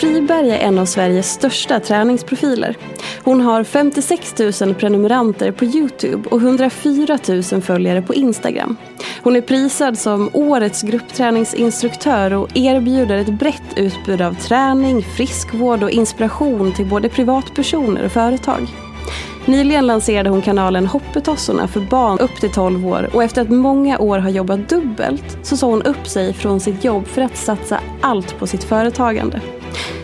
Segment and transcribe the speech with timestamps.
[0.00, 2.76] Friberg är en av Sveriges största träningsprofiler.
[3.24, 7.18] Hon har 56 000 prenumeranter på Youtube och 104
[7.52, 8.76] 000 följare på Instagram.
[9.22, 15.90] Hon är prisad som årets gruppträningsinstruktör och erbjuder ett brett utbud av träning, friskvård och
[15.90, 18.68] inspiration till både privatpersoner och företag.
[19.46, 23.98] Nyligen lanserade hon kanalen Hoppetossorna för barn upp till 12 år och efter att många
[23.98, 27.80] år har jobbat dubbelt så sa hon upp sig från sitt jobb för att satsa
[28.00, 29.40] allt på sitt företagande.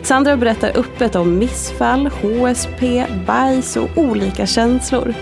[0.03, 5.15] Sandra berättar öppet om missfall, HSP, bajs och olika känslor.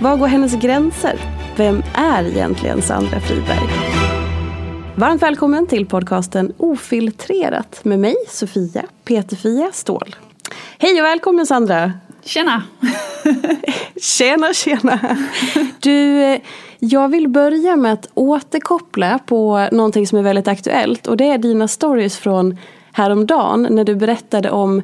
[0.00, 1.18] Var går hennes gränser?
[1.56, 3.68] Vem är egentligen Sandra Friberg?
[4.94, 10.16] Varmt välkommen till podcasten Ofiltrerat med mig, Sofia Peterfia Ståhl.
[10.78, 11.92] Hej och välkommen Sandra!
[12.24, 12.62] Tjena!
[14.00, 15.16] Tjena, tjena!
[15.80, 16.40] Du, eh,
[16.78, 21.38] jag vill börja med att återkoppla på någonting som är väldigt aktuellt och det är
[21.38, 22.58] dina stories från
[22.96, 24.82] häromdagen när du berättade om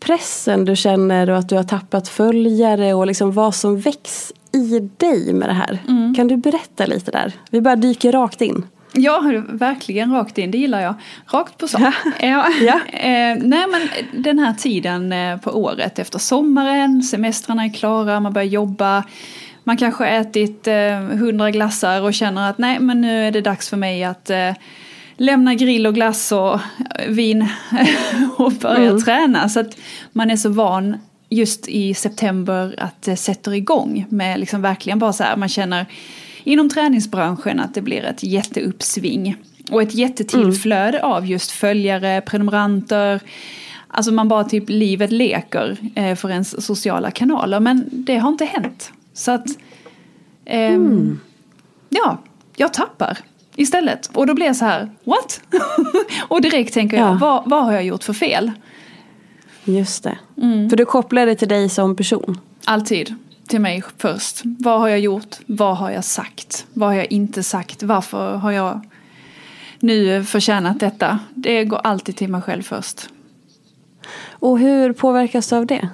[0.00, 4.90] pressen du känner och att du har tappat följare och liksom vad som väcks i
[4.96, 5.78] dig med det här.
[6.16, 7.32] Kan du berätta lite där?
[7.50, 8.66] Vi bara dyker rakt in.
[8.92, 10.94] Ja, verkligen rakt in, det gillar jag.
[11.26, 11.80] Rakt på sak.
[12.20, 12.46] Ja.
[12.60, 12.80] Ja.
[12.92, 13.88] Eh, nej men
[14.24, 19.04] den här tiden eh, på året efter sommaren, semestrarna är klara, man börjar jobba.
[19.64, 23.68] Man kanske ätit eh, hundra glassar och känner att nej men nu är det dags
[23.68, 24.50] för mig att eh,
[25.16, 27.48] lämna grill och glass och eh, vin
[28.36, 29.48] och börja träna.
[29.48, 29.76] Så att
[30.12, 30.96] man är så van
[31.28, 35.86] just i september att det sätter igång med liksom verkligen bara så här, man känner
[36.44, 39.36] inom träningsbranschen att det blir ett jätteuppsving.
[39.70, 43.20] Och ett jättetillflöde av just följare, prenumeranter.
[43.88, 47.60] Alltså man bara typ livet leker eh, för ens sociala kanaler.
[47.60, 48.92] Men det har inte hänt.
[49.12, 49.46] Så att
[50.44, 51.20] ehm,
[51.88, 52.18] ja,
[52.56, 53.18] jag tappar
[53.56, 54.10] istället.
[54.14, 55.40] Och då blir jag så här, what?
[56.28, 57.18] och direkt tänker jag, Ja.
[57.20, 58.52] vad, vad har jag gjort för fel?
[59.64, 60.18] Just det.
[60.70, 62.40] För du kopplar det till dig som person.
[62.64, 63.14] Alltid
[63.48, 64.40] till mig först.
[64.44, 65.36] Vad har jag gjort?
[65.46, 66.66] Vad har jag sagt?
[66.72, 67.82] Vad har jag inte sagt?
[67.82, 68.80] Varför har jag
[69.80, 71.18] nu förtjänat detta?
[71.34, 73.08] Det går alltid till mig själv först.
[74.30, 75.88] Och hur påverkas du av det?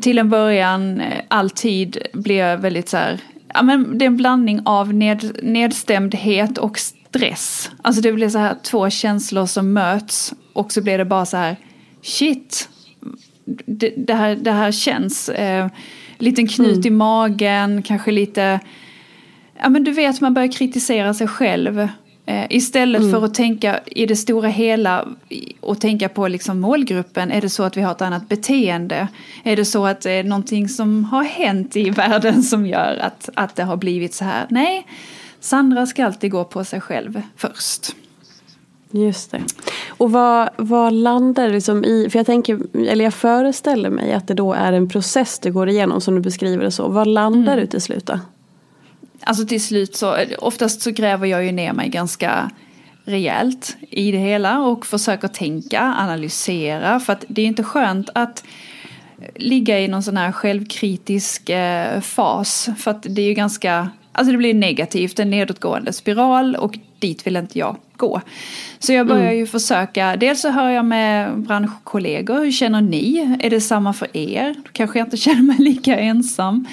[0.00, 3.20] Till en början, eh, alltid blir jag väldigt så här,
[3.54, 7.70] ja men det är en blandning av ned, nedstämdhet och stress.
[7.82, 11.36] Alltså det blir så här två känslor som möts och så blir det bara så
[11.36, 11.56] här,
[12.02, 12.68] shit,
[13.66, 15.28] det, det, här, det här känns.
[15.28, 15.68] Eh,
[16.18, 18.60] liten knut i magen, kanske lite...
[19.62, 21.88] Ja men du vet man börjar kritisera sig själv.
[22.26, 25.08] Eh, istället för att tänka i det stora hela
[25.60, 27.32] och tänka på liksom målgruppen.
[27.32, 29.08] Är det så att vi har ett annat beteende?
[29.42, 33.28] Är det så att det är någonting som har hänt i världen som gör att,
[33.34, 34.46] att det har blivit så här?
[34.48, 34.86] Nej,
[35.40, 37.96] Sandra ska alltid gå på sig själv först.
[38.90, 39.42] Just det.
[39.88, 44.34] Och vad, vad landar liksom i, för jag tänker, eller jag föreställer mig att det
[44.34, 46.88] då är en process du går igenom som du beskriver det så.
[46.88, 48.18] Vad landar du till slut då?
[49.26, 52.50] Alltså till slut så, oftast så gräver jag ju ner mig ganska
[53.04, 57.00] rejält i det hela och försöker tänka, analysera.
[57.00, 58.44] För att det är inte skönt att
[59.34, 62.68] ligga i någon sån här självkritisk eh, fas.
[62.78, 67.26] För att det är ju ganska, alltså det blir negativt, en nedåtgående spiral och dit
[67.26, 68.20] vill inte jag gå.
[68.78, 69.36] Så jag börjar mm.
[69.36, 73.36] ju försöka, dels så hör jag med branschkollegor, hur känner ni?
[73.40, 74.54] Är det samma för er?
[74.56, 76.66] Då kanske jag inte känner mig lika ensam.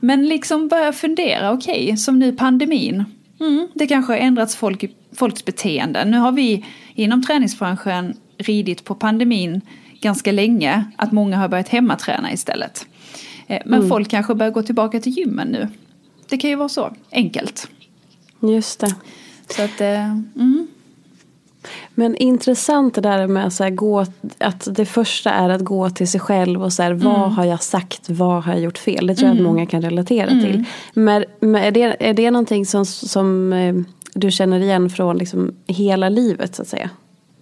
[0.00, 3.04] Men liksom börja fundera, okej, okay, som nu pandemin.
[3.40, 6.04] Mm, det kanske har ändrats folk, folks beteende.
[6.04, 9.60] Nu har vi inom träningsbranschen ridit på pandemin
[10.00, 12.86] ganska länge, att många har börjat hemmaträna istället.
[13.46, 13.88] Eh, men mm.
[13.88, 15.68] folk kanske börjar gå tillbaka till gymmen nu.
[16.28, 17.68] Det kan ju vara så enkelt.
[18.40, 18.94] Just det.
[19.50, 20.66] Så att, eh, mm.
[21.94, 24.06] Men intressant det där med så gå,
[24.38, 27.30] att det första är att gå till sig själv och så här, vad mm.
[27.30, 29.06] har jag sagt, vad har jag gjort fel?
[29.06, 29.46] Det tror jag mm.
[29.46, 30.44] att många kan relatera mm.
[30.44, 30.64] till.
[30.94, 33.74] Men, men, är, det, är det någonting som, som eh,
[34.14, 36.90] du känner igen från liksom hela livet så att säga?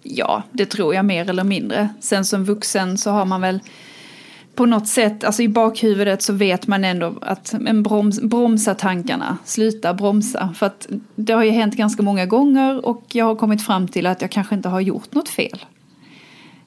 [0.03, 1.89] Ja, det tror jag mer eller mindre.
[1.99, 3.59] Sen som vuxen så har man väl
[4.55, 9.37] på något sätt, alltså i bakhuvudet så vet man ändå att en broms, bromsa tankarna,
[9.45, 10.53] sluta bromsa.
[10.55, 14.07] För att det har ju hänt ganska många gånger och jag har kommit fram till
[14.07, 15.65] att jag kanske inte har gjort något fel.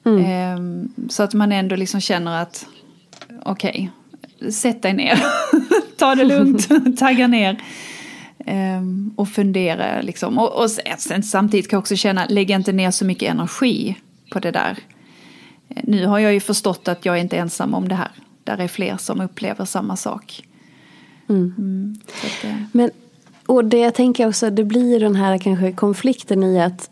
[0.05, 0.25] Mm.
[0.25, 2.65] Ehm, så att man ändå liksom känner att
[3.43, 3.91] okej,
[4.39, 5.23] okay, sätt dig ner,
[5.97, 6.69] ta det lugnt,
[6.99, 7.61] tagga ner.
[8.45, 10.37] Ehm, och fundera liksom.
[10.37, 13.95] Och, och sen, samtidigt kan jag också känna, lägg inte ner så mycket energi
[14.31, 14.77] på det där.
[15.83, 18.11] Nu har jag ju förstått att jag är inte ensam om det här.
[18.43, 20.43] Där är fler som upplever samma sak.
[21.29, 21.53] Mm.
[21.57, 21.95] Mm,
[22.25, 22.55] att, eh.
[22.71, 22.91] Men,
[23.45, 26.89] och det jag tänker också, det blir den här kanske konflikten i att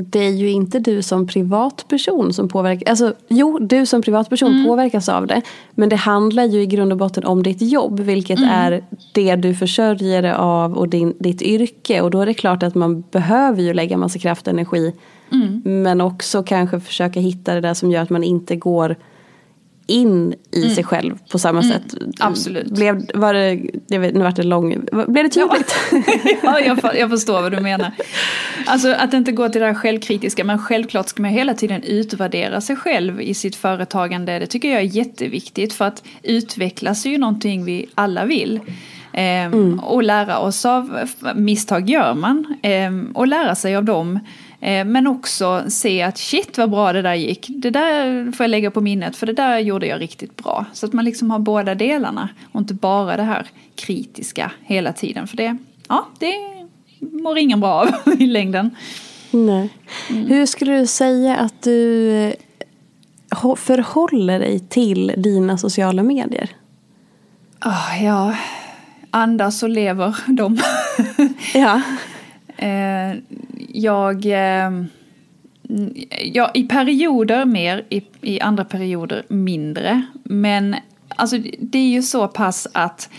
[0.00, 2.88] det är ju inte du som privatperson som påverkas.
[2.88, 4.66] Alltså, jo, du som privatperson mm.
[4.66, 5.42] påverkas av det.
[5.74, 8.00] Men det handlar ju i grund och botten om ditt jobb.
[8.00, 8.50] Vilket mm.
[8.50, 12.00] är det du försörjer dig av och din, ditt yrke.
[12.00, 14.92] Och då är det klart att man behöver ju lägga massa kraft och energi
[15.32, 15.62] Mm.
[15.82, 18.96] Men också kanske försöka hitta det där som gör att man inte går
[19.86, 20.74] in i mm.
[20.74, 21.72] sig själv på samma mm.
[21.72, 21.94] sätt.
[22.20, 22.70] Absolut.
[22.70, 25.76] Blev, var det, jag vet, nu vart det lång, blev det tydligt?
[25.92, 26.00] Ja,
[26.42, 27.92] ja jag, jag, förstår vad du menar.
[28.66, 32.60] Alltså att inte gå till det här självkritiska men självklart ska man hela tiden utvärdera
[32.60, 34.38] sig själv i sitt företagande.
[34.38, 38.60] Det tycker jag är jätteviktigt för att utvecklas är ju någonting vi alla vill.
[39.12, 39.78] Ehm, mm.
[39.78, 40.98] Och lära oss av
[41.34, 42.54] misstag gör man.
[42.62, 44.20] Ehm, och lära sig av dem.
[44.60, 47.46] Eh, men också se att shit vad bra det där gick.
[47.48, 50.64] Det där får jag lägga på minnet för det där gjorde jag riktigt bra.
[50.72, 55.26] Så att man liksom har båda delarna och inte bara det här kritiska hela tiden.
[55.26, 55.56] För det,
[55.88, 56.34] ja, det
[57.00, 57.88] mår ingen bra av
[58.18, 58.76] i längden.
[59.30, 59.70] Nej.
[60.10, 60.26] Mm.
[60.26, 66.50] Hur skulle du säga att du eh, förhåller dig till dina sociala medier?
[67.64, 68.36] Oh, ja,
[69.10, 70.58] andas och lever de.
[71.54, 71.82] ja.
[72.58, 73.16] Eh,
[73.76, 74.84] jag, eh,
[76.22, 80.02] ja, i perioder mer, i, i andra perioder mindre.
[80.24, 80.76] Men
[81.08, 83.10] alltså, det är ju så pass att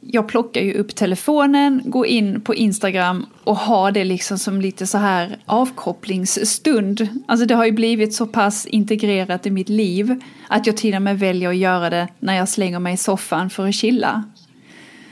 [0.00, 4.86] jag plockar ju upp telefonen, går in på Instagram och har det liksom som lite
[4.86, 7.08] så här avkopplingsstund.
[7.26, 11.02] Alltså det har ju blivit så pass integrerat i mitt liv att jag till och
[11.02, 14.24] med väljer att göra det när jag slänger mig i soffan för att chilla.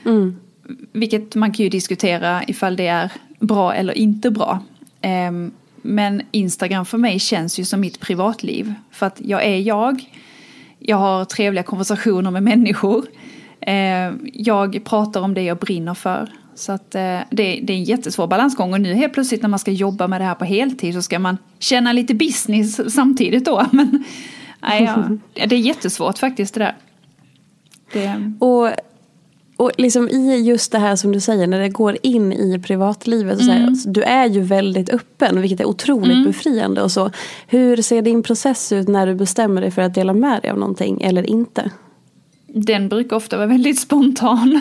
[0.05, 0.37] Mm.
[0.93, 4.62] Vilket man kan ju diskutera ifall det är bra eller inte bra.
[5.06, 8.75] Ehm, men Instagram för mig känns ju som mitt privatliv.
[8.91, 10.05] För att jag är jag.
[10.79, 13.06] Jag har trevliga konversationer med människor.
[13.60, 16.32] Ehm, jag pratar om det jag brinner för.
[16.55, 19.58] Så att eh, det, det är en jättesvår balansgång och nu helt plötsligt när man
[19.58, 23.67] ska jobba med det här på heltid så ska man känna lite business samtidigt då.
[23.72, 24.05] Men
[24.63, 24.82] nej,
[25.34, 26.77] ja, det är jättesvårt faktiskt det där.
[27.93, 28.32] Det...
[28.39, 28.70] Och
[29.56, 33.41] och liksom i just det här som du säger när det går in i privatlivet.
[33.41, 33.46] Mm.
[33.46, 33.75] Så här, mm.
[33.86, 36.25] du är ju väldigt öppen vilket är otroligt mm.
[36.25, 36.82] befriande.
[36.82, 37.10] Och så.
[37.46, 40.58] Hur ser din process ut när du bestämmer dig för att dela med dig av
[40.58, 41.70] någonting eller inte?
[42.46, 44.60] Den brukar ofta vara väldigt spontan.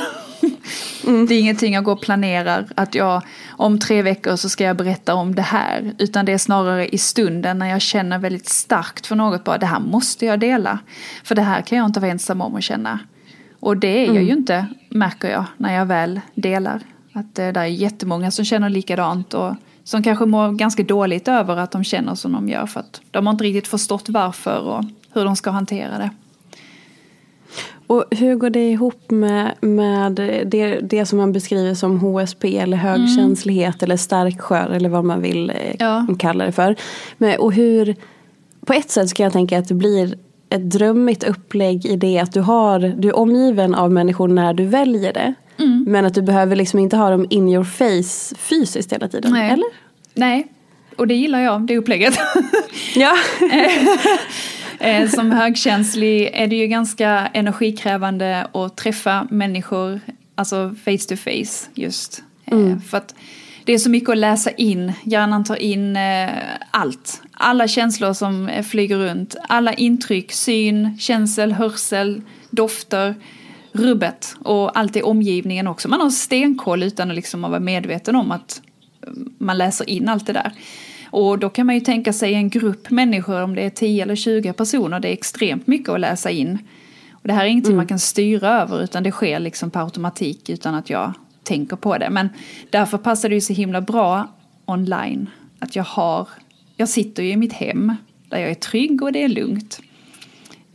[1.08, 1.28] Mm.
[1.28, 4.78] Det är ingenting jag går och planerar att jag om tre veckor så ska jag
[4.78, 5.94] berätta om det här.
[5.98, 9.66] Utan det är snarare i stunden när jag känner väldigt starkt för något bara det
[9.66, 10.80] här måste jag dela.
[11.24, 13.00] För det här kan jag inte vara ensam om att känna.
[13.66, 14.28] Och det är jag mm.
[14.28, 16.82] ju inte, märker jag, när jag väl delar.
[17.14, 21.58] Att det där är jättemånga som känner likadant och som kanske mår ganska dåligt över
[21.58, 22.66] att de känner som de gör.
[22.66, 26.10] För att de har inte riktigt förstått varför och hur de ska hantera det.
[27.88, 30.12] Och hur går det ihop med, med
[30.46, 33.84] det, det som man beskriver som HSP eller högkänslighet mm.
[33.84, 36.08] eller starkskör eller vad man vill eh, ja.
[36.20, 36.76] kalla det för.
[37.18, 37.96] Men, och hur,
[38.66, 40.16] på ett sätt ska jag tänka att det blir
[40.56, 44.66] ett drömmigt upplägg i det att du, har, du är omgiven av människor när du
[44.66, 45.34] väljer det.
[45.58, 45.86] Mm.
[45.88, 49.32] Men att du behöver liksom inte ha dem in your face fysiskt hela tiden.
[49.34, 49.52] Nej.
[49.52, 49.66] Eller?
[50.14, 50.48] Nej,
[50.98, 52.14] och det gillar jag, det upplägget.
[52.96, 53.14] Ja.
[54.80, 60.00] Eh, Som högkänslig är det ju ganska energikrävande att träffa människor,
[60.36, 62.24] alltså face to face just.
[62.46, 63.16] Eh, För att
[63.64, 66.30] det är så mycket att läsa in, hjärnan tar in eh,
[66.72, 67.22] allt.
[67.38, 73.15] Alla känslor som flyger runt, alla intryck, syn, känsel, hörsel, dofter,
[73.72, 75.89] rubbet och allt i omgivningen också.
[75.89, 78.62] Man har stenkoll utan att liksom vara medveten om att
[79.01, 80.51] eh, man läser in allt det där.
[81.10, 84.15] Och då kan man ju tänka sig en grupp människor, om det är 10 eller
[84.15, 86.60] 20 personer, det är extremt mycket att läsa in.
[87.12, 90.50] Och det här är ingenting man kan styra över utan det sker liksom på automatik
[90.50, 91.13] utan att jag
[91.44, 92.10] tänker på det.
[92.10, 92.30] Men
[92.70, 94.27] därför passar det ju så himla bra
[94.65, 95.30] online.
[95.60, 96.27] Att jag har,
[96.75, 97.96] jag sitter ju i mitt hem
[98.29, 99.79] där jag är trygg och det är lugnt.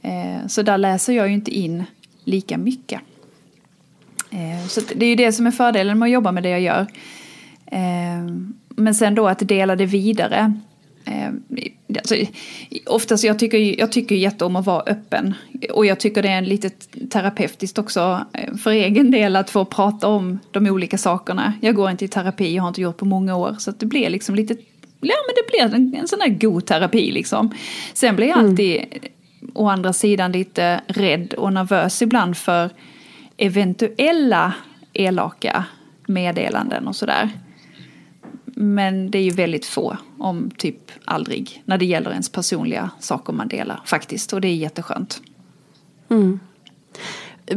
[0.02, 1.84] Eh, så där läser jag ju inte in
[2.24, 3.00] lika mycket.
[4.30, 6.60] Eh, så det är ju det som är fördelen med att jobba med det jag
[6.60, 6.86] gör.
[7.66, 8.34] Eh,
[8.68, 10.54] men sen då att dela det vidare.
[11.96, 12.14] Alltså,
[12.86, 15.34] oftast jag tycker jag tycker jätte om att vara öppen.
[15.72, 16.70] Och jag tycker det är lite
[17.10, 18.26] terapeutiskt också
[18.62, 21.52] för egen del att få prata om de olika sakerna.
[21.60, 23.56] Jag går inte i terapi, jag har inte gjort på många år.
[23.58, 24.56] Så att det blir liksom lite,
[25.00, 27.54] ja men det blir en, en sån här god terapi liksom.
[27.92, 28.84] Sen blir jag alltid
[29.54, 32.70] å andra sidan lite rädd och nervös ibland för
[33.36, 34.54] eventuella
[34.92, 35.64] elaka
[36.06, 37.30] meddelanden och sådär.
[38.44, 43.32] Men det är ju väldigt få, om typ aldrig, när det gäller ens personliga saker
[43.32, 44.32] man delar faktiskt.
[44.32, 45.20] Och det är jätteskönt.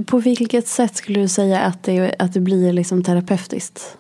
[0.06, 3.98] På vilket sätt skulle du säga att det, att det blir liksom terapeutiskt?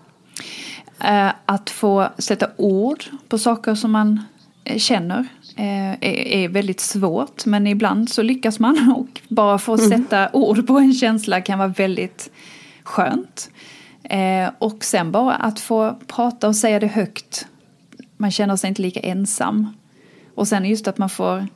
[1.03, 4.21] Eh, Att få sätta ord på saker som man
[4.63, 7.45] eh, känner eh, är, väldigt svårt.
[7.45, 11.67] Men ibland så lyckas man och bara få sätta ord på en känsla kan vara
[11.67, 12.31] väldigt
[12.83, 13.49] skönt.
[14.59, 17.47] Och sen bara att få prata och säga det högt.
[18.17, 19.67] Man känner sig inte lika ensam.
[20.35, 21.47] Och sen just att man får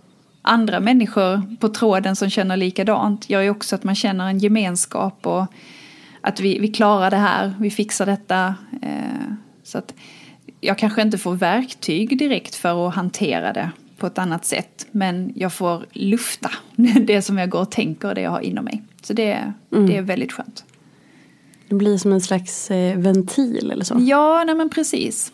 [0.41, 5.27] andra människor på tråden som känner likadant gör ju också att man känner en gemenskap
[5.27, 5.45] och
[6.21, 8.55] att vi, vi klarar det här, vi fixar detta.
[8.81, 9.33] Eh,
[9.63, 9.93] så att
[10.61, 14.87] jag kanske inte får verktyg direkt för att hantera det på ett annat sätt.
[14.91, 16.51] Men jag får lufta
[17.01, 18.83] det som jag går och tänker och det jag har inom mig.
[19.01, 20.65] Så det, det är väldigt skönt.
[21.69, 23.95] Det blir som en slags eh, ventil eller så.
[23.99, 25.31] Ja, nej men precis.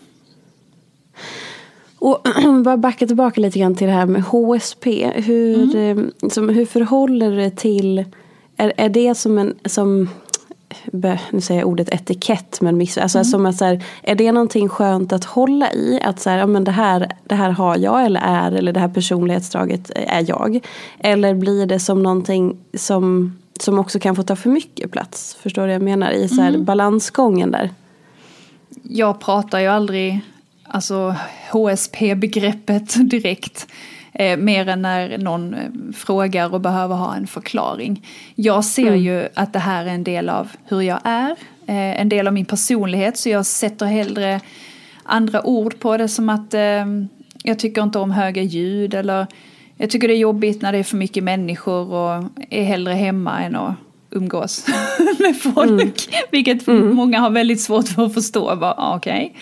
[1.99, 2.27] Och
[2.63, 5.11] bara backa tillbaka lite grann till det här med HSP.
[5.15, 5.97] Hur, eh,
[6.29, 8.05] som, hur förhåller det till,
[8.57, 10.09] är, är det som en, som,
[11.31, 14.69] nu säger jag ordet etikett men miss, alltså som att så här, är det någonting
[14.69, 15.99] skönt att hålla i?
[16.03, 18.79] Att så här, ja, men det, här, det här har jag eller är eller det
[18.79, 20.59] här personlighetsdraget är jag.
[20.99, 25.37] Eller blir det som någonting som, som också kan få ta för mycket plats?
[25.41, 26.11] Förstår du vad jag menar?
[26.11, 27.69] I så här, balansgången där.
[28.83, 30.19] jag pratar ju aldrig
[30.63, 31.15] alltså
[31.51, 33.67] HSP-begreppet direkt.
[34.13, 38.05] Eh, mer än när någon eh, frågar och behöver ha en förklaring.
[38.35, 41.31] Jag ser ju att det här är en del av hur jag är,
[41.65, 43.17] eh, en del av min personlighet.
[43.17, 44.39] Så jag sätter hellre
[45.03, 46.85] andra ord på det som att eh,
[47.43, 49.27] jag tycker inte om höga ljud eller
[49.77, 53.43] jag tycker det är jobbigt när det är för mycket människor och är hellre hemma
[53.43, 53.75] än att
[54.09, 54.65] umgås
[55.19, 56.09] med folk.
[56.31, 58.49] Vilket många har väldigt svårt för att förstå.
[58.49, 59.35] Ah, Okej,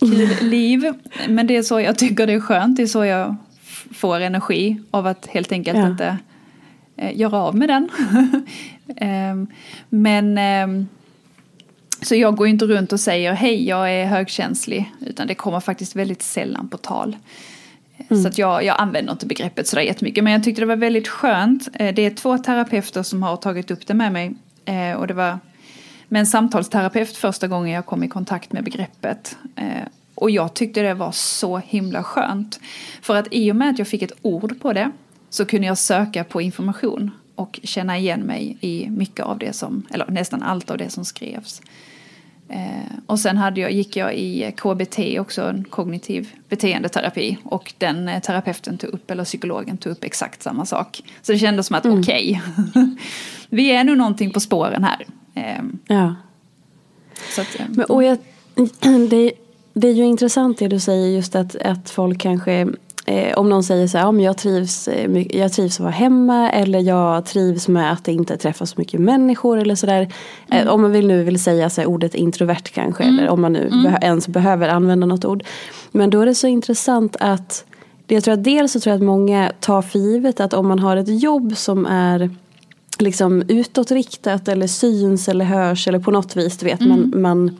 [0.00, 0.92] kul liv.
[1.28, 2.76] Men det är så jag tycker det är skönt.
[2.76, 3.36] Det är så jag
[3.94, 5.86] får energi av att helt enkelt Ja.
[5.86, 6.18] inte
[6.96, 7.88] eh, göra av med den.
[8.96, 9.46] Ehm,
[9.88, 10.88] men ehm,
[12.02, 14.92] så jag går inte runt och säger hej jag är högkänslig.
[15.06, 17.16] Utan det kommer faktiskt väldigt sällan på tal.
[18.22, 20.24] Så att jag, jag använder inte begreppet sådär jättemycket.
[20.24, 21.68] Men jag tyckte det var väldigt skönt.
[21.74, 24.34] Eh, Det är två terapeuter som har tagit upp det med mig.
[24.64, 25.38] Eh, Och det var
[26.08, 29.36] med en samtalsterapeut första gången jag kom i kontakt med begreppet.
[30.20, 32.60] Och jag tyckte det var så himla skönt.
[33.02, 34.90] För att i och med att jag fick ett ord på det
[35.30, 39.86] så kunde jag söka på information och känna igen mig i mycket av det som,
[39.90, 41.62] eller nästan allt av det som skrevs.
[42.48, 47.38] Eh, och sen hade jag, gick jag i KBT också, en kognitiv beteendeterapi.
[47.44, 51.02] Och den eh, terapeuten tog upp, eller psykologen tog upp exakt samma sak.
[51.22, 52.42] Så det kändes som att okej,
[53.48, 55.06] vi är nog någonting på spåren här.
[55.34, 56.14] Eh, Ja.
[57.38, 58.18] att, eh, Men, och jag,
[59.10, 59.32] det,
[59.72, 62.68] det är ju intressant det du säger just att, att folk kanske
[63.06, 66.50] eh, om någon säger så här, men jag, trivs, eh, jag trivs att vara hemma
[66.50, 70.12] eller jag trivs med att inte träffas så mycket människor eller sådär.
[70.50, 73.52] Eh, om man vill nu vill säga så här, ordet introvert kanske eller om man
[73.52, 75.44] nu beh- ens behöver använda något ord.
[75.92, 77.64] Men då är det så intressant att
[78.06, 80.78] jag tror att dels så tror jag att många tar för givet att om man
[80.78, 82.30] har ett jobb som är
[82.98, 86.58] liksom utåtriktat eller syns eller hörs eller på något vis.
[86.58, 87.56] Du vet, man, man,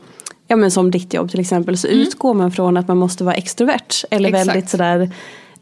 [0.51, 3.35] ja, men som ditt jobb till exempel så utgår man från att man måste vara
[3.35, 4.47] extrovert eller Exakt.
[4.47, 5.11] väldigt sådär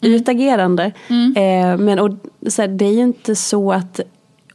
[0.01, 0.91] utagerande.
[1.35, 2.11] Eh, men och,
[2.47, 3.99] så här, det är ju inte så att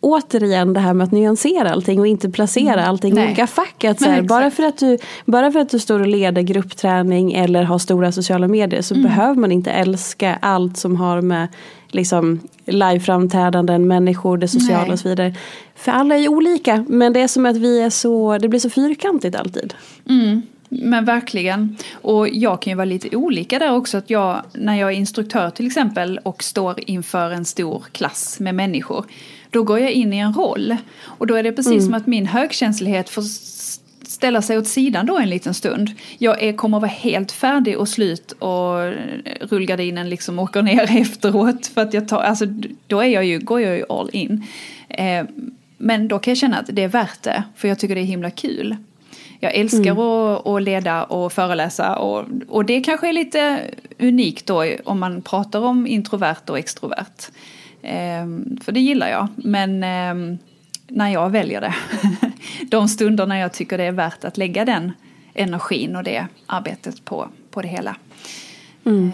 [0.01, 3.85] Återigen det här med att nyansera allting och inte placera allting i olika fack.
[3.85, 4.29] Att så Men här, exakt.
[4.29, 8.13] bara, för att du, bara för att du står och leder gruppträning eller har stora
[8.13, 11.49] sociala medier så behöver man inte älska allt som har med
[11.95, 14.93] liksom, liveframträdanden, människor, det sociala Nej.
[14.93, 15.35] och så vidare.
[15.75, 18.61] För alla är ju olika men det är som att vi är så, det blir
[18.61, 19.75] så fyrkantigt alltid.
[20.09, 21.77] Mm, men verkligen.
[21.93, 23.99] Och jag kan ju vara lite olika där också.
[23.99, 28.55] Att jag, när jag är instruktör till exempel och står inför en stor klass med
[28.55, 29.05] människor.
[29.51, 30.77] Då går jag in i en roll.
[31.05, 33.23] Och då är det precis som att min högkänslighet får
[34.15, 35.91] ställa sig åt sidan då en liten stund.
[36.19, 38.93] Jag är, kommer vara helt färdig och slut och
[39.41, 41.67] rullgardinen liksom åker ner efteråt.
[41.67, 42.47] För att jag tar, alltså
[42.87, 44.47] då är jag ju, går jag ju all in.
[44.89, 45.25] Eh,
[45.79, 47.43] men då kan jag känna att det är värt det.
[47.57, 48.77] För jag tycker det är himla kul.
[49.41, 53.61] Jag älskar att, att leda och föreläsa och, och det kanske är lite
[53.99, 57.31] unikt då om man pratar om introvert och extrovert.
[57.83, 60.39] Ehm, för det gillar jag, men ehm,
[60.89, 61.75] när jag väljer det,
[62.71, 64.93] de stunder när jag tycker det är värt att lägga den
[65.35, 67.97] energin och det arbetet på, på det hela.
[68.87, 69.13] Ehm,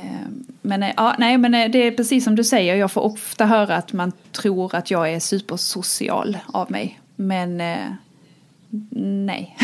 [0.62, 3.46] Men, eh, ja, nej, men eh, det är precis som du säger, jag får ofta
[3.46, 7.00] höra att man tror att jag är supersocial av mig.
[7.16, 7.92] Men eh,
[9.26, 9.56] nej.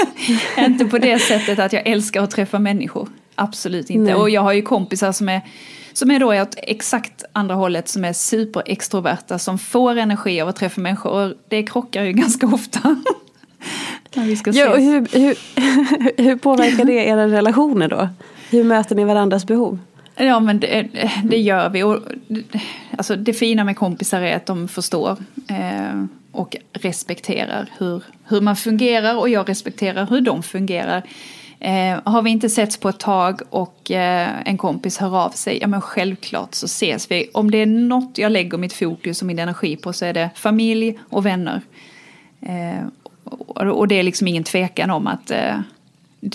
[0.58, 3.08] inte på det sättet att jag älskar att träffa människor.
[3.34, 4.12] Absolut inte.
[4.12, 4.14] Nej.
[4.14, 5.40] Och jag har ju kompisar som är,
[5.92, 10.56] som är då åt exakt andra hållet som är superextroverta som får energi av att
[10.56, 11.10] träffa människor.
[11.12, 12.96] Och det krockar ju ganska ofta.
[14.14, 15.36] Vi ska Ja, och hur, hur,
[16.22, 18.08] hur påverkar det era relationer då?
[18.50, 19.78] Hur möter ni varandras behov?
[20.16, 20.88] Ja men det,
[21.24, 21.82] det gör vi.
[21.82, 21.98] Och,
[22.96, 25.16] alltså, det fina med kompisar är att de förstår
[25.48, 31.02] eh, och respekterar hur, hur man fungerar och jag respekterar hur de fungerar.
[31.60, 35.58] Eh, har vi inte setts på ett tag och eh, en kompis hör av sig,
[35.60, 37.30] ja men självklart så ses vi.
[37.34, 40.30] Om det är något jag lägger mitt fokus och min energi på så är det
[40.34, 41.60] familj och vänner.
[42.40, 42.86] Eh,
[43.26, 45.60] och, det är liksom ingen tvekan om att eh,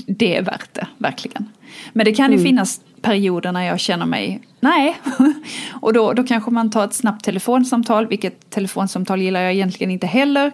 [0.08, 1.50] det är värt det, verkligen.
[1.94, 4.98] Men det kan ju finnas perioder när jag känner mig, nej.
[5.82, 10.08] och då, då kanske man tar ett snabbt telefonsamtal, vilket telefonsamtal gillar jag egentligen inte
[10.08, 10.52] heller.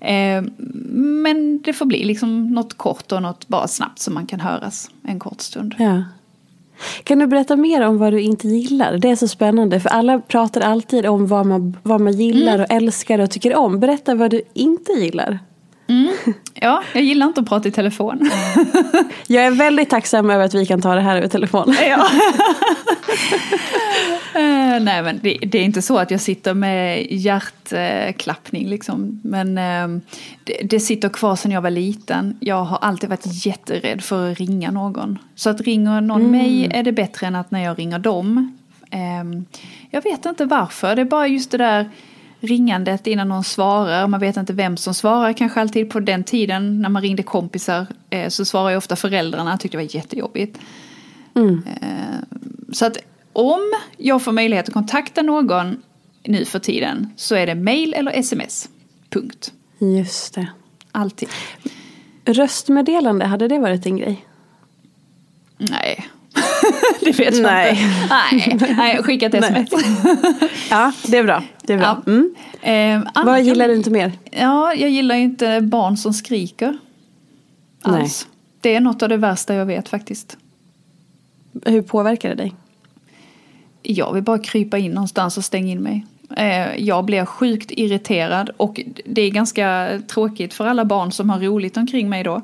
[0.00, 0.42] Eh,
[0.94, 4.90] men det får bli liksom något kort och något bara snabbt som man kan höras
[5.02, 5.74] en kort stund.
[5.78, 6.04] Ja.
[7.04, 8.98] Kan du berätta mer om vad du inte gillar?
[8.98, 12.66] Det är så spännande för alla pratar alltid om vad man, vad man gillar och
[12.68, 13.80] älskar och tycker om.
[13.80, 15.38] Berätta vad du inte gillar.
[16.54, 18.30] Ja, jag gillar inte att prata i telefon.
[19.26, 21.74] Jag är väldigt tacksam över att vi kan ta det här över telefon.
[21.88, 22.08] Ja.
[24.34, 29.20] Eh, nej men det, det är inte så att jag sitter med hjärtklappning liksom.
[29.24, 30.02] Men eh,
[30.44, 32.36] det, det sitter kvar sedan jag var liten.
[32.40, 35.18] Jag har alltid varit jätterädd för att ringa någon.
[35.34, 38.58] Så att ringer någon mig är det bättre än att när jag ringer dem.
[38.90, 39.24] Eh,
[39.90, 40.96] jag vet inte varför.
[40.96, 41.90] Det är bara just det där
[42.42, 44.06] ringandet innan någon svarar.
[44.06, 45.32] Man vet inte vem som svarar.
[45.32, 49.50] Kanske alltid på den tiden när man ringde kompisar eh, så svarar ju ofta föräldrarna.
[49.50, 50.58] Jag tyckte det var jättejobbigt.
[51.34, 52.18] Eh,
[52.72, 52.96] Så att
[53.32, 53.60] om
[53.96, 55.82] jag får möjlighet att kontakta någon
[56.24, 58.68] nu för tiden så är det mail eller sms.
[59.10, 59.52] Punkt.
[59.78, 60.46] Just det.
[60.92, 61.28] Alltid.
[62.24, 64.26] Röstmeddelande, hade det varit en grej?
[65.58, 66.06] Nej.
[67.00, 67.78] det vet jag Nej.
[68.50, 68.66] inte.
[68.66, 69.68] Nej, nej skicka ett sms.
[70.70, 71.42] Ja, det är bra.
[71.62, 72.02] Det är bra.
[72.06, 72.12] Ja.
[72.12, 73.04] Mm.
[73.04, 74.12] Eh, Vad gillar du inte mer?
[74.30, 76.78] Ja, jag gillar inte barn som skriker.
[77.82, 78.26] Alls.
[78.60, 80.36] Det är något av det värsta jag vet faktiskt.
[81.64, 82.54] Hur påverkar det dig?
[83.82, 86.06] Jag vill bara krypa in någonstans och stänga in mig.
[86.36, 91.40] Eh, Jag blir sjukt irriterad och det är ganska tråkigt för alla barn som har
[91.40, 92.42] roligt omkring mig då.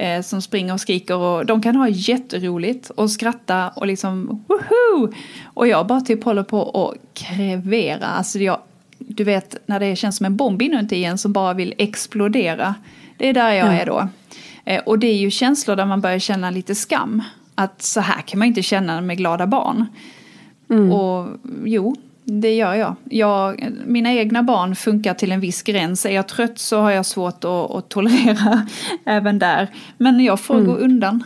[0.00, 5.12] Eh, Som springer och skriker och de kan ha jätteroligt och skratta och liksom woho!
[5.44, 8.06] Och jag bara typ håller på att krevera.
[8.06, 8.58] Alltså jag,
[8.98, 12.74] du vet när det känns som en bomb inuti en som bara vill explodera.
[13.16, 14.08] Det är där jag är då.
[14.64, 17.22] Eh, Och det är ju känslor där man börjar känna lite skam.
[17.54, 19.86] Att så här kan man inte känna med glada barn.
[20.92, 21.28] Och
[21.64, 21.96] jo,
[22.30, 22.94] det gör jag.
[23.04, 23.72] jag.
[23.86, 26.06] Mina egna barn funkar till en viss gräns.
[26.06, 28.66] Är jag trött så har jag svårt att, att tolerera
[29.04, 29.68] även där.
[29.98, 31.24] Men jag får gå undan.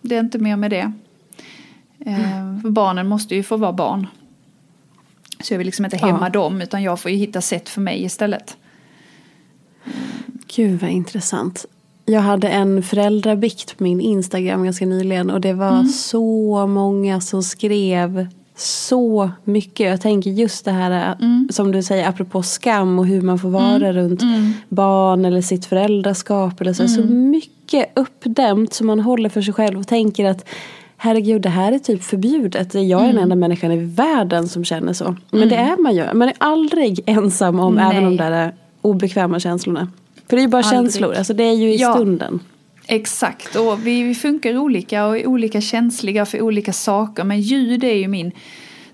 [0.00, 0.92] Det är inte mer med det.
[2.06, 4.06] Eh, för barnen måste ju få vara barn.
[5.42, 8.04] Så jag vill liksom inte hämma dem utan jag får ju hitta sätt för mig
[8.04, 8.56] istället.
[10.56, 11.66] Gud vad intressant.
[12.04, 17.42] Jag hade en föräldrabikt på min Instagram ganska nyligen och det var så många som
[17.42, 18.26] skrev
[18.60, 19.86] så mycket.
[19.90, 21.48] Jag tänker just det här mm.
[21.50, 23.92] som du säger apropå skam och hur man får vara mm.
[23.92, 24.52] runt mm.
[24.68, 26.60] barn eller sitt föräldraskap.
[26.60, 26.88] Eller så.
[26.88, 27.30] så mm.
[27.30, 30.44] mycket uppdämt som man håller för sig själv och tänker att
[30.96, 32.74] herregud det här är typ förbjudet.
[32.74, 33.14] Jag är mm.
[33.14, 35.16] den enda människan i världen som känner så.
[35.30, 35.72] Men det mm.
[35.72, 36.14] är man ju.
[36.14, 37.90] Man är aldrig ensam om Nej.
[37.90, 39.88] även de där obekväma känslorna.
[40.28, 40.80] För det är ju bara aldrig.
[40.80, 41.94] känslor, alltså det är ju i ja.
[41.94, 42.40] stunden.
[42.92, 47.24] Exakt, och vi, vi funkar olika och är olika känsliga för olika saker.
[47.24, 48.32] Men ljud är ju min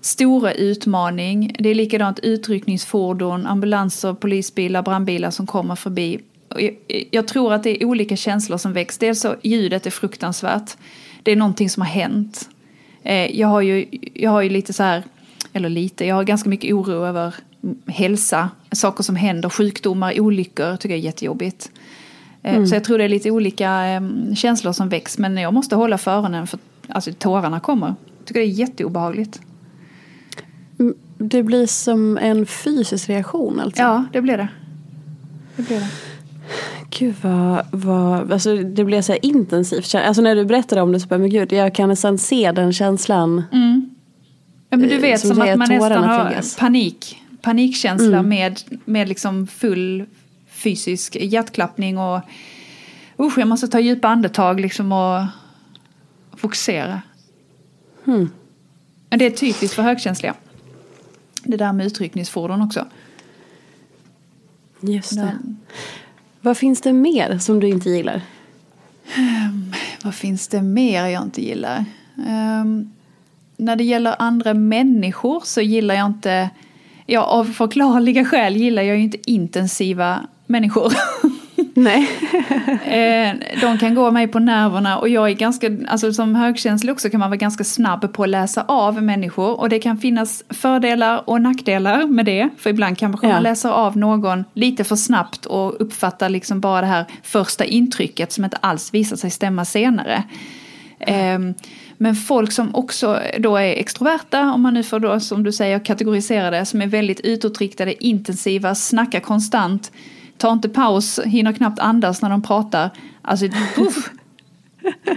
[0.01, 1.55] stora utmaning.
[1.59, 6.19] Det är likadant utryckningsfordon, ambulanser, polisbilar, brandbilar som kommer förbi.
[6.55, 6.75] Jag,
[7.11, 8.97] jag tror att det är olika känslor som väcks.
[8.97, 10.77] Dels så ljudet är fruktansvärt.
[11.23, 12.49] Det är någonting som har hänt.
[13.03, 15.03] Eh, jag har ju, jag har ju lite så här,
[15.53, 17.35] eller lite, jag har ganska mycket oro över
[17.87, 21.71] hälsa, saker som händer, sjukdomar, olyckor, tycker jag är jättejobbigt.
[22.47, 22.67] Eh, mm.
[22.67, 24.01] Så jag tror det är lite olika eh,
[24.35, 25.17] känslor som väcks.
[25.17, 27.87] Men jag måste hålla för öronen för alltså, tårarna kommer.
[27.87, 29.41] Jag tycker det är jätteobehagligt.
[30.79, 33.81] Mm, det blir som en fysisk reaktion alltså?
[33.81, 34.47] Ja, det blir det.
[35.55, 35.89] det, blir det.
[36.89, 39.95] Gud vad, vad alltså det blev så intensivt.
[39.95, 42.73] Alltså när du berättade om det så bara, men gud, jag kan nästan se den
[42.73, 43.43] känslan.
[43.51, 43.89] Mm.
[44.69, 47.21] Ja men du vet som, som att man nästan har panik.
[47.41, 48.29] Panikkänsla mm.
[48.29, 50.05] med, med liksom full
[50.57, 52.21] fysisk hjärtklappning och
[53.19, 55.25] usch, jag måste ta djupa andetag liksom och
[56.37, 57.01] fokusera.
[58.05, 58.29] Hmm.
[59.09, 60.35] Det är typiskt för högkänsliga.
[61.43, 62.85] Det där med utryckningsfordon också.
[64.79, 65.21] Just det.
[65.21, 65.57] Den.
[66.41, 68.21] Vad finns det mer som du inte gillar?
[69.17, 71.85] Um, vad finns det mer jag inte gillar?
[72.15, 72.93] Um,
[73.57, 76.49] när det gäller andra människor så gillar jag inte,
[77.05, 80.93] ja av förklarliga skäl gillar jag ju inte intensiva människor.
[81.77, 82.09] Nej.
[82.87, 87.09] Eh, de kan gå mig på nerverna och jag är ganska, alltså som högkänslig också
[87.09, 91.29] kan man vara ganska snabb på att läsa av människor och det kan finnas fördelar
[91.29, 92.49] och nackdelar med det.
[92.57, 93.33] För ibland kanske ja.
[93.33, 98.31] man läser av någon lite för snabbt och uppfattar liksom bara det här första intrycket
[98.31, 100.23] som inte alls visar sig stämma senare.
[100.99, 101.53] Mm.
[101.97, 105.85] Men folk som också då är extroverta, om man nu får då som du säger
[105.85, 109.91] kategorisera det, som är väldigt utåtriktade, intensiva, snackar konstant
[110.37, 112.89] tar inte paus, hinner knappt andas när de pratar.
[113.21, 113.45] Alltså,
[113.77, 114.11] uff,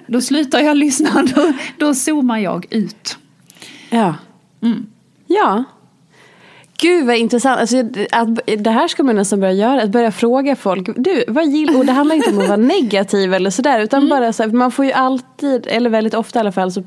[0.07, 3.19] då slutar jag lyssna, då, då zoomar jag ut.
[3.91, 4.15] Ja.
[4.63, 4.87] Mm.
[5.27, 5.65] Ja.
[6.81, 7.61] Gud vad intressant.
[7.61, 7.77] Alltså,
[8.11, 8.29] att,
[8.59, 9.83] det här ska man nästan börja göra.
[9.83, 10.89] Att börja fråga folk.
[10.97, 13.81] Du, vad gillar Och det handlar inte om att vara negativ eller sådär.
[13.81, 14.11] Utan mm.
[14.11, 16.73] bara så här, man får ju alltid, eller väldigt ofta i alla fall.
[16.73, 16.83] Så,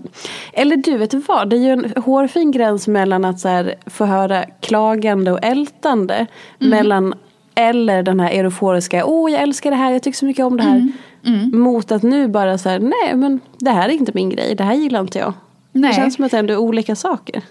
[0.53, 1.49] eller du, vet du vad?
[1.49, 6.15] Det är ju en hårfin gräns mellan att så här, få höra klagande och ältande.
[6.15, 6.69] Mm.
[6.69, 7.13] Mellan
[7.55, 10.63] eller den här euforiska, åh jag älskar det här, jag tycker så mycket om det
[10.63, 10.75] här.
[10.75, 10.93] Mm.
[11.25, 11.59] Mm.
[11.59, 14.63] Mot att nu bara så här, nej men det här är inte min grej, det
[14.63, 15.33] här gillar inte jag.
[15.71, 15.89] Nej.
[15.89, 17.41] Det känns som att det ändå är olika saker.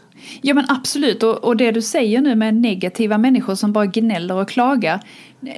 [0.41, 4.35] Ja men absolut, och, och det du säger nu med negativa människor som bara gnäller
[4.35, 5.01] och klagar.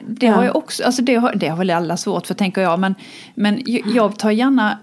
[0.06, 0.32] Det ja.
[0.32, 2.94] har jag också, alltså det har, det har väl alla svårt för tänker jag, men,
[3.34, 3.62] men
[3.94, 4.78] jag tar gärna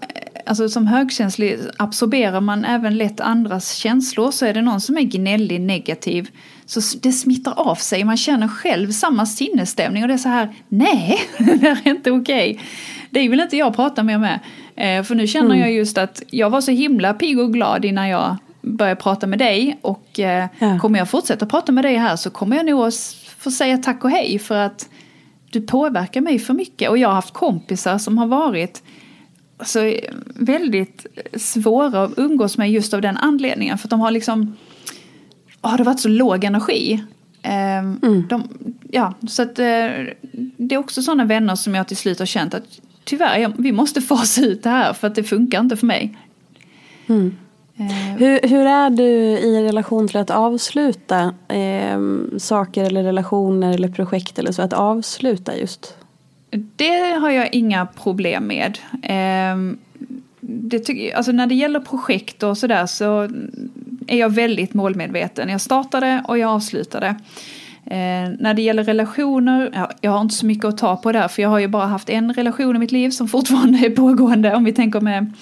[0.46, 4.30] alltså som högkänslig absorberar man även lätt andras känslor.
[4.30, 6.30] Så är det någon som är gnällig, negativ,
[6.66, 8.04] så det smittar av sig.
[8.04, 12.50] Man känner själv samma sinnesstämning och det är så här, nej, det är inte okej.
[12.50, 12.64] Okay.
[13.10, 14.40] Det vill inte jag prata mer med.
[14.76, 15.60] Eh, för nu känner mm.
[15.60, 19.38] jag just att jag var så himla pigg och glad innan jag började prata med
[19.38, 19.78] dig.
[19.82, 20.78] Och eh, ja.
[20.78, 22.94] kommer jag fortsätta prata med dig här så kommer jag nog att
[23.38, 24.88] få säga tack och hej för att
[25.50, 26.90] du påverkar mig för mycket.
[26.90, 28.82] Och jag har haft kompisar som har varit
[29.58, 29.94] alltså,
[30.34, 33.78] väldigt svåra att umgås med just av den anledningen.
[33.78, 34.56] För att de har liksom,
[35.70, 37.04] har det varit så låg energi.
[37.42, 38.26] Eh, mm.
[38.28, 38.48] de,
[38.90, 39.90] ja, så att, eh,
[40.56, 43.72] det är också sådana vänner som jag till slut har känt att tyvärr, jag, vi
[43.72, 46.16] måste fasa ut det här för att det funkar inte för mig.
[47.06, 47.36] Mm.
[47.76, 48.16] Eh.
[48.18, 49.04] Hur, hur, är du
[49.38, 52.00] i relation till att avsluta eh,
[52.38, 54.62] saker eller relationer eller projekt eller så?
[54.62, 55.96] Att avsluta just?
[56.76, 58.78] Det har jag inga problem med.
[59.02, 59.76] Eh,
[60.40, 63.28] det alltså när det gäller projekt och sådär så
[64.08, 65.48] är jag väldigt målmedveten.
[65.48, 67.06] Jag startade och jag avslutade.
[67.86, 71.28] Eh, när det gäller relationer, ja, jag har inte så mycket att ta på där
[71.28, 74.54] för jag har ju bara haft en relation i mitt liv som fortfarande är pågående
[74.54, 75.32] om vi tänker med,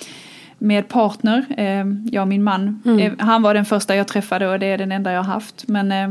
[0.59, 1.45] med partner.
[1.57, 3.01] Eh, jag och min man, mm.
[3.01, 5.69] eh, han var den första jag träffade och det är den enda jag har haft.
[5.69, 6.09] Men eh,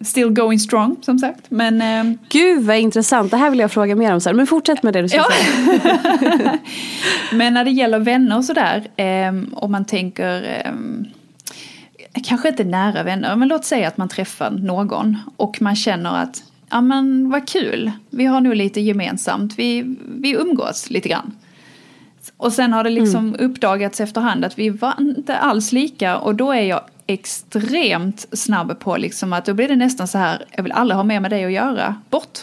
[0.00, 1.50] Still going strong som sagt.
[1.50, 4.36] Men, eh, Gud vad intressant, det här vill jag fråga mer om sen.
[4.36, 5.26] Men fortsätt med det du ska ja.
[6.18, 6.58] säga.
[7.32, 10.72] men när det gäller vänner och sådär, eh, om man tänker eh,
[12.24, 16.42] kanske inte nära vänner, men låt säga att man träffar någon och man känner att
[16.70, 21.32] ja men vad kul, vi har nog lite gemensamt, vi, vi umgås lite grann.
[22.36, 23.50] Och sen har det liksom mm.
[23.50, 28.96] uppdagats efterhand att vi var inte alls lika och då är jag extremt snabb på
[28.96, 31.44] liksom att då blir det nästan så här, jag vill aldrig ha mer med dig
[31.44, 32.38] att göra, bort.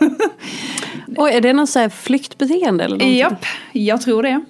[1.16, 3.18] Och är det något så här flyktbeteende eller någonting?
[3.18, 4.40] Japp, jag tror det.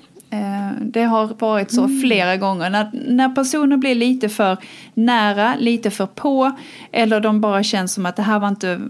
[0.80, 2.70] Det har varit så flera gånger.
[2.70, 4.56] När, när personer blir lite för
[4.94, 6.52] nära, lite för på.
[6.92, 8.80] Eller de bara känns som att det här var inte,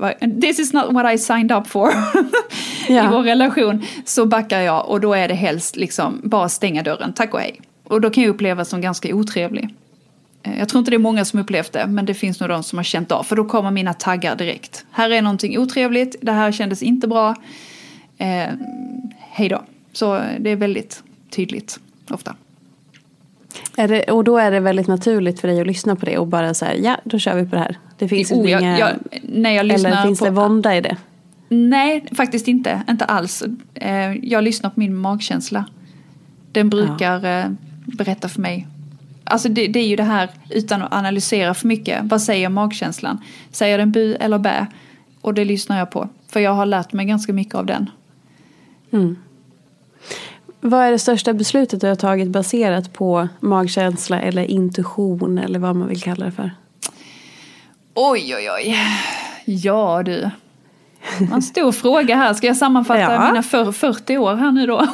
[0.41, 1.89] this is not what I signed up for.
[2.89, 3.09] I Ja.
[3.11, 3.83] vår relation.
[4.05, 7.61] Så backar jag och då är det helst liksom bara stänga dörren, tack och hej.
[7.85, 9.69] Och då kan jag upplevas som ganska otrevlig.
[10.43, 12.63] Eh, Jag tror inte det är många som upplevt det, men det finns nog de
[12.63, 13.23] som har känt av.
[13.23, 14.85] För då kommer mina taggar direkt.
[14.91, 17.35] Här är någonting otrevligt, det här kändes inte bra.
[18.19, 18.49] Eh,
[19.19, 19.63] hej då.
[19.93, 22.37] Så det är väldigt tydligt ofta.
[23.75, 26.55] Det, och då är det väldigt naturligt för dig att lyssna på det och bara
[26.55, 27.79] så här, ja då kör vi på det här.
[27.99, 28.91] Det finns Oh, jag, inga, jag,
[29.23, 30.97] när jag lyssnar eller finns på, det vånda i det?
[31.49, 32.83] Nej, faktiskt inte.
[32.89, 33.43] Inte alls.
[33.75, 35.65] Eh, jag lyssnar på min magkänsla.
[36.53, 37.47] Den brukar eh,
[37.87, 38.67] berätta för mig.
[39.25, 41.99] Alltså det, det är ju det här utan att analysera för mycket.
[42.03, 43.19] Vad säger magkänslan?
[43.51, 44.67] Säger den bu eller bä?
[45.21, 46.09] Och det lyssnar jag på.
[46.29, 47.91] För jag har lärt mig ganska mycket av den.
[50.61, 55.77] Vad är det största beslutet du har tagit baserat på magkänsla eller intuition eller vad
[55.77, 56.51] man vill kalla det för?
[57.95, 58.77] Oj, oj, oj.
[59.45, 60.31] Ja du.
[61.33, 62.35] En stor fråga här.
[62.35, 63.27] Ska jag sammanfatta Ja.
[63.27, 64.87] mina för 40 år här nu då?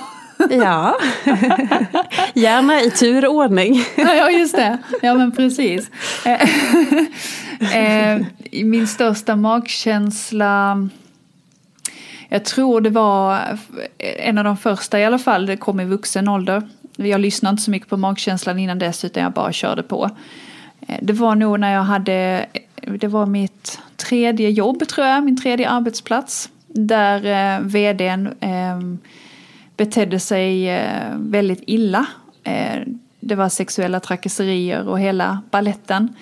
[0.51, 0.97] Ja,
[2.35, 3.85] gärna i turordning.
[3.97, 4.79] Ja, just det.
[5.03, 5.91] Ja, men precis.
[6.25, 7.77] Eh,
[8.15, 8.23] eh,
[8.65, 10.89] Min största magkänsla...
[12.29, 13.41] Jag tror det var
[13.99, 15.47] en av de första i alla fall.
[15.47, 16.69] Det kom i vuxen ålder.
[16.97, 20.11] Jag lyssnade inte så mycket på magkänslan innan dess utan jag bara körde på.
[20.89, 22.47] Eh, det var nog när jag hade...
[22.53, 26.51] Eh, det var mitt tredje jobb tror jag, min tredje arbetsplats.
[26.67, 28.81] Där eh, vdn eh,
[29.77, 32.07] betedde sig eh, väldigt illa.
[32.45, 32.83] Eh,
[33.21, 36.15] det var sexuella trakasserier och hela balletten.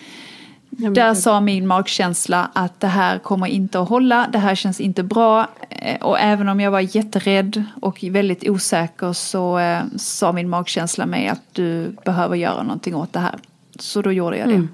[0.78, 5.02] Där sa min magkänsla att det här kommer inte att hålla, det här känns inte
[5.02, 5.48] bra.
[5.70, 11.06] Eh, Och även om jag var jätterädd och väldigt osäker så eh, sa min magkänsla
[11.06, 13.34] mig att du behöver göra någonting åt det här.
[13.78, 14.54] Så då gjorde jag det.
[14.54, 14.68] Mm.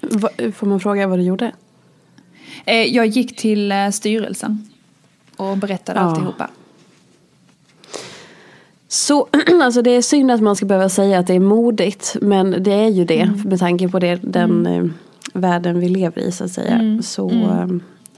[0.00, 1.52] Va- Får man fråga vad du gjorde?
[2.64, 4.68] Eh, Jag gick till eh, styrelsen
[5.36, 6.06] och berättade Ja.
[6.06, 6.48] alltihopa.
[8.88, 9.26] Så
[9.62, 12.16] alltså det är synd att man ska behöva säga att det är modigt.
[12.22, 13.40] Men det är ju det Mm.
[13.42, 14.84] med tanke på det, den eh,
[15.32, 16.74] världen vi lever i så att säga.
[16.74, 17.02] Mm.
[17.02, 17.66] Så eh,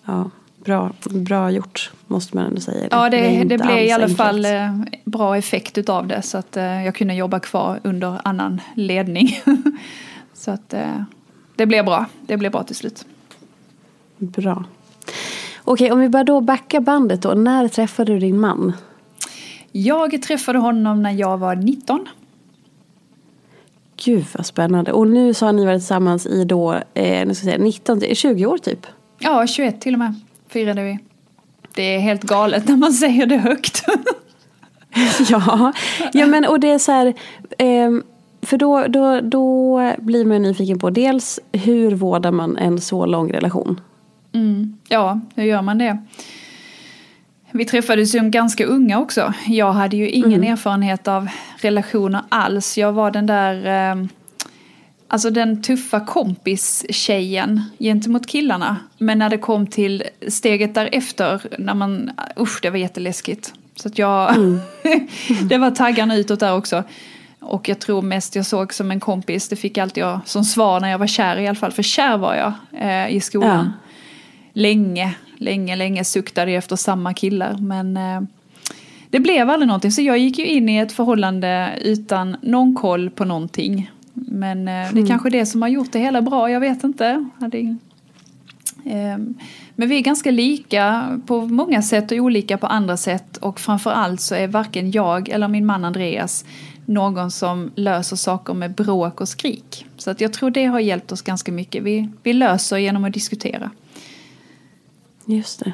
[0.04, 0.30] ja,
[0.64, 2.88] bra, bra gjort måste man ändå säga.
[2.90, 4.18] Ja, det, inte det blev i alla enkelt.
[4.18, 8.61] fall eh, bra effekt utav det så att eh, jag kunde jobba kvar under annan
[8.74, 9.38] ledning.
[10.35, 10.74] så att
[11.56, 12.06] det blev bra.
[12.26, 13.04] Det blev bra till slut.
[14.18, 14.64] Bra.
[15.64, 17.28] Okej, om vi bara då backa bandet då.
[17.35, 18.72] När träffade du din man?
[19.72, 22.09] Jag träffade honom när jag var 19.
[24.04, 24.92] Gud vad spännande.
[24.92, 28.00] Och nu så har ni varit tillsammans i då, eh, nu ska jag säga, 19,
[28.00, 28.87] till 20 år typ.
[29.18, 30.14] Ja, 21 till och med
[30.48, 30.98] firade vi.
[31.74, 33.85] Det är helt galet när man säger det högt.
[35.28, 35.72] ja.
[36.12, 37.14] ja, men och det är så här.
[37.59, 38.02] ehm,
[38.42, 43.06] för då, då, då blir man ju nyfiken på dels hur vårdar man en så
[43.06, 43.80] lång relation?
[44.33, 45.98] Mm, ja, hur gör man det?
[47.53, 49.35] Vi träffades ju ganska unga också.
[49.47, 52.79] Jag hade ju ingen erfarenhet av relationer alls.
[52.79, 54.07] Jag var den där, eh,
[55.09, 58.77] alltså den tuffa kompis-tjejen gentemot killarna.
[58.99, 62.11] Men när det kom till steget därefter, när man,
[62.41, 63.55] usch det var jätteläskigt.
[63.77, 64.35] Så att jag,
[65.43, 66.85] det var taggarna utåt där också.
[67.41, 70.81] Och jag tror mest jag såg som en kompis, det fick alltid jag som svar
[70.81, 71.73] när jag var kär i alla fall.
[71.73, 73.89] För kär var jag eh, i skolan Ja.
[74.53, 77.57] Länge, länge, länge suktade efter samma killar.
[77.59, 78.21] Men eh,
[79.11, 79.93] det blev aldrig någonting.
[79.93, 83.91] Så jag gick ju in i ett förhållande utan någon koll på någonting.
[84.13, 87.29] Men eh, det är kanske det som har gjort det hela bra, jag vet inte.
[88.85, 89.35] Ehm,
[89.77, 93.37] Men vi är ganska lika på många sätt och olika på andra sätt.
[93.37, 96.45] Och framförallt så är varken jag eller min man Andreas
[96.91, 99.87] någon som löser saker med bråk och skrik.
[99.97, 101.83] Så att jag tror det har hjälpt oss ganska mycket.
[101.83, 103.71] Vi, vi löser genom att diskutera.
[105.31, 105.73] Just det.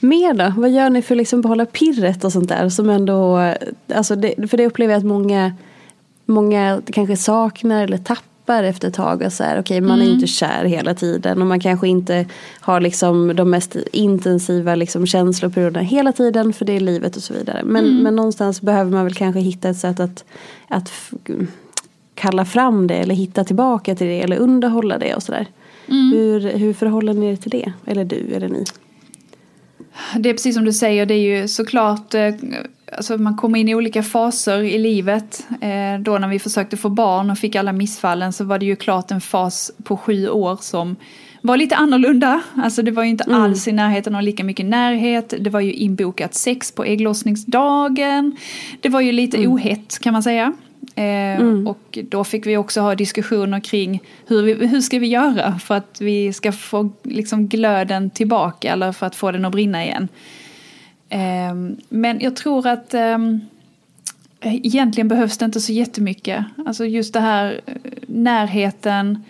[0.00, 0.52] Mer då?
[0.56, 2.68] Vad gör ni för att liksom behålla pirret och sånt där?
[2.68, 3.52] Som ändå,
[3.94, 5.52] alltså det, för det upplever jag att många,
[6.26, 9.22] många kanske saknar eller tappar efter ett tag.
[9.22, 12.26] Och så här, okej, man är ju inte kär hela tiden och man kanske inte
[12.60, 17.34] har liksom de mest intensiva liksom känsloperioderna hela tiden för det är livet och så
[17.34, 17.62] vidare.
[17.64, 20.24] Men, men någonstans behöver man väl kanske hitta ett sätt att,
[20.68, 20.92] att
[22.14, 25.46] kalla fram det eller hitta tillbaka till det eller underhålla det och sådär.
[25.92, 27.72] Hur, hur förhåller ni er till det?
[27.86, 28.64] Eller du eller ni?
[30.16, 32.34] Det är precis som du säger, det är ju såklart, eh,
[32.96, 35.46] alltså man kommer in i olika faser i livet.
[35.60, 38.76] Eh, då när vi försökte få barn och fick alla missfallen så var det ju
[38.76, 40.96] klart en fas på sju år som
[41.42, 42.42] var lite annorlunda.
[42.54, 43.42] Alltså det var ju inte mm.
[43.42, 45.34] alls i närheten av lika mycket närhet.
[45.40, 48.36] Det var ju inbokat sex på ägglossningsdagen.
[48.80, 49.52] Det var ju lite mm.
[49.52, 50.52] ohett kan man säga.
[50.94, 51.66] Eh, mm.
[51.66, 55.74] Och då fick vi också ha diskussioner kring hur, vi, hur ska vi göra för
[55.74, 60.08] att vi ska få liksom glöden tillbaka eller för att få den att brinna igen.
[61.08, 61.54] Eh,
[61.88, 63.18] men jag tror att eh,
[64.40, 66.44] egentligen behövs det inte så jättemycket.
[66.66, 67.74] Alltså just det här eh,
[68.06, 69.24] närheten,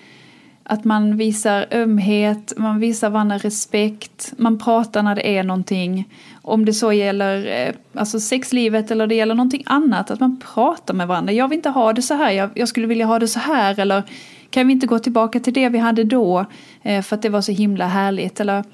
[0.72, 6.08] att man visar ömhet, man visar varandra respekt, man pratar när det är någonting.
[6.42, 10.94] Om det så gäller eh, alltså sexlivet eller det gäller någonting annat, att man pratar
[10.94, 11.32] med varandra.
[11.32, 13.80] Jag vill inte ha det så här, jag, jag skulle vilja ha det så här.
[13.80, 14.02] Eller
[14.50, 16.46] kan vi inte gå tillbaka till det vi hade då,
[16.82, 18.40] eh, för att det var så himla härligt.
[18.40, 18.64] Eller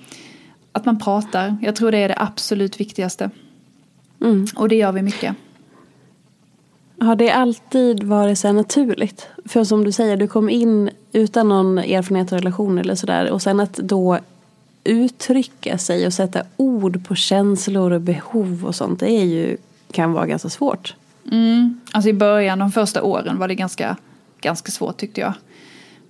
[0.72, 3.30] att man pratar, jag tror det är det absolut viktigaste.
[4.20, 4.46] Mm.
[4.56, 5.36] Och det gör vi mycket.
[7.00, 9.28] Har det alltid varit så naturligt?
[9.44, 13.30] För som du säger, du kom in utan någon erfarenhet och relation eller sådär.
[13.30, 14.18] Och sen att då
[14.84, 19.00] uttrycka sig och sätta ord på känslor och behov och sånt.
[19.00, 19.56] Det är ju,
[19.92, 20.94] kan vara ganska svårt.
[21.32, 21.80] Mm.
[21.92, 23.96] Alltså i början, de första åren var det ganska,
[24.40, 25.32] ganska svårt tyckte jag.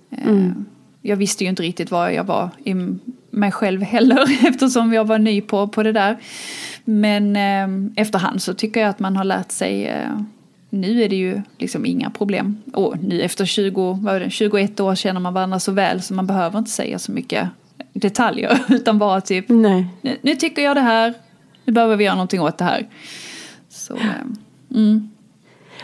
[0.09, 0.65] Eh, mm.
[1.01, 2.75] Jag visste ju inte riktigt var jag var i
[3.29, 6.17] mig själv heller eftersom jag var ny på, på det där.
[6.83, 10.21] Men eh, efterhand så tycker jag att man har lärt sig eh,
[10.69, 12.57] nu är det ju liksom inga problem.
[12.73, 16.27] Och nu efter 20, vad det, 21 år känner man varandra så väl så man
[16.27, 17.49] behöver inte säga så mycket
[17.93, 18.59] detaljer.
[18.69, 19.87] Utan bara typ, Nej.
[20.01, 21.13] Nu, nu tycker jag det här,
[21.65, 22.87] nu behöver vi göra någonting åt det här.
[23.69, 24.01] Så, eh,
[24.75, 25.09] mm.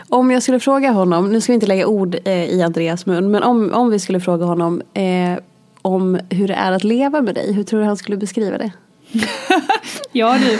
[0.08, 3.30] Om jag skulle fråga honom, nu ska vi inte lägga ord eh, i Andreas mun,
[3.30, 5.38] men om, om vi skulle fråga honom eh,
[5.82, 8.72] om hur det är att leva med dig, hur tror du han skulle beskriva det?
[10.12, 10.52] Ja du.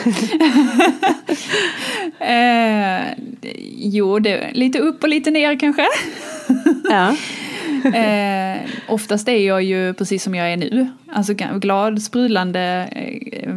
[2.24, 3.02] eh,
[3.76, 5.86] jo, det är lite upp och lite ner kanske.
[6.90, 7.16] ja.
[7.94, 10.88] eh, oftast är jag ju precis som jag är nu.
[11.12, 13.50] Alltså glad, sprudlande, eh,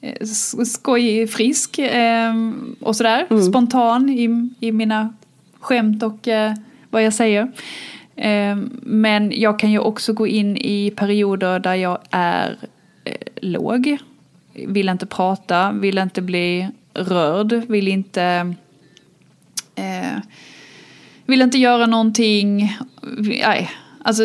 [0.00, 0.26] eh
[0.64, 2.34] skojig, frisk eh,
[2.80, 3.26] och sådär.
[3.30, 3.42] Mm.
[3.42, 5.14] Spontan i, i mina
[5.60, 6.52] skämt och eh,
[6.90, 7.52] vad jag säger.
[8.16, 12.58] Eh, men jag kan ju också gå in i perioder där jag är
[13.08, 13.98] Eh, låg.
[14.52, 18.54] Vill inte prata, vill inte bli rörd, vill inte
[19.74, 20.18] eh,
[21.26, 22.76] vill inte göra någonting.
[23.20, 23.70] Nej,
[24.02, 24.22] alltså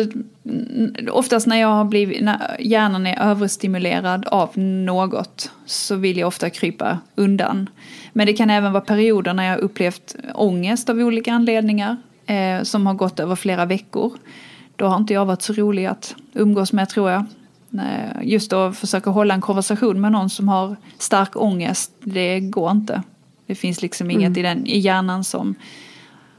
[1.10, 6.50] oftast när jag har blivit, när hjärnan är överstimulerad av något så vill jag ofta
[6.50, 7.70] krypa undan.
[8.12, 12.86] Men det kan även vara perioder när jag upplevt ångest av olika anledningar eh, som
[12.86, 14.12] har gått över flera veckor.
[14.76, 17.24] Då har inte jag varit så rolig att umgås med tror jag.
[18.22, 23.02] Just att försöka hålla en konversation med någon som har stark ångest, det går inte.
[23.46, 24.38] Det finns liksom inget mm.
[24.38, 25.54] i, den, i hjärnan som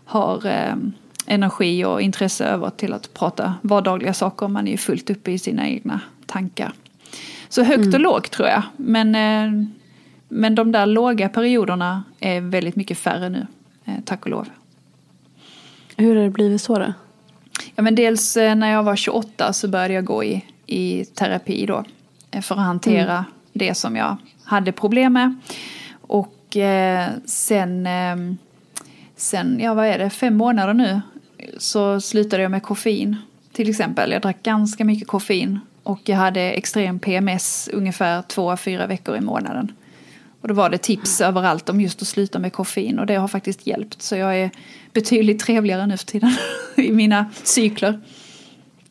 [0.05, 0.75] har eh,
[1.25, 4.47] energi och intresse över till att prata vardagliga saker.
[4.47, 6.73] Man är ju fullt uppe i sina egna tankar.
[7.49, 7.93] Så högt mm.
[7.93, 8.63] och lågt tror jag.
[8.77, 9.67] Men, eh,
[10.27, 13.47] men de där låga perioderna är väldigt mycket färre nu.
[13.85, 14.47] Eh, tack och lov.
[15.97, 16.93] Hur har det blivit så då?
[17.75, 21.65] Ja, men dels eh, när jag var 28 så började jag gå i, i terapi
[21.65, 21.83] då.
[22.31, 23.23] Eh, för att hantera mm.
[23.53, 25.35] det som jag hade problem med.
[26.01, 28.37] Och eh, sen ehm,
[29.15, 31.01] sen, ja vad är det, fem månader nu
[31.57, 33.15] så slutade jag med koffein.
[33.51, 38.87] Till exempel, jag drack ganska mycket koffein och jag hade extrem PMS ungefär två, fyra
[38.87, 39.71] veckor i månaden.
[40.41, 43.27] Och då var det tips överallt om just att sluta med koffein och det har
[43.27, 44.01] faktiskt hjälpt.
[44.01, 44.51] Så jag är
[44.93, 46.31] betydligt trevligare nu för tiden
[46.75, 47.99] i mina cykler.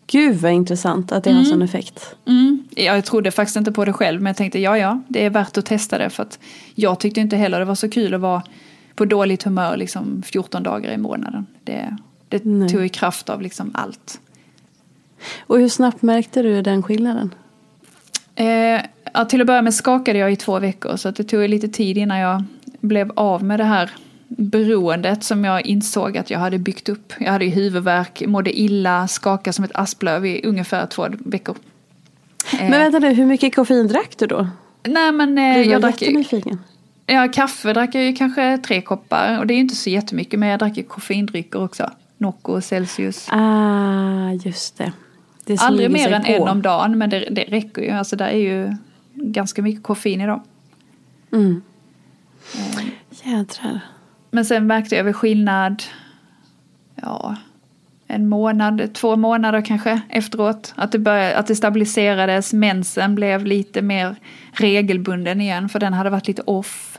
[0.06, 1.50] Gud vad intressant att det har mm.
[1.50, 2.16] sån effekt.
[2.26, 2.64] Mm.
[2.76, 5.58] Jag trodde faktiskt inte på det själv men jag tänkte ja ja, det är värt
[5.58, 6.38] att testa det för att
[6.74, 8.42] jag tyckte inte heller det var så kul att vara
[8.94, 11.46] på dåligt humör liksom 14 dagar i månaden.
[11.64, 11.96] Det,
[12.28, 14.20] det tog i kraft av liksom allt.
[15.40, 17.34] Och hur snabbt märkte du den skillnaden?
[18.34, 18.80] Eh,
[19.14, 21.98] ja, till att börja med skakade jag i två veckor så det tog lite tid
[21.98, 22.44] innan jag
[22.80, 23.90] blev av med det här
[24.36, 27.12] beroendet som jag insåg att jag hade byggt upp.
[27.18, 31.56] Jag hade huvudvärk, mådde illa, skakade som ett asplöv i ungefär två veckor.
[32.52, 34.48] Men vänta nu, hur mycket koffein drack du då?
[34.82, 36.02] Nej men eh, jag drack...
[37.06, 40.40] Ja, kaffe drack jag ju kanske tre koppar och det är ju inte så jättemycket
[40.40, 41.90] men jag drack ju koffeindrycker också.
[42.18, 43.26] Nocco och Celsius.
[43.30, 44.92] Ah, just det.
[45.44, 46.28] det Aldrig mer än på.
[46.28, 47.90] en om dagen men det, det räcker ju.
[47.90, 48.76] Alltså där är ju
[49.14, 50.42] ganska mycket koffein i dem.
[51.32, 51.62] Mm.
[53.24, 53.80] Jädrar.
[54.34, 55.82] Men sen märkte jag väl skillnad,
[56.94, 57.36] ja,
[58.06, 60.72] en månad, två månader kanske efteråt.
[60.76, 64.16] Att det, började, att det stabiliserades, mensen blev lite mer
[64.52, 66.98] regelbunden igen för den hade varit lite off.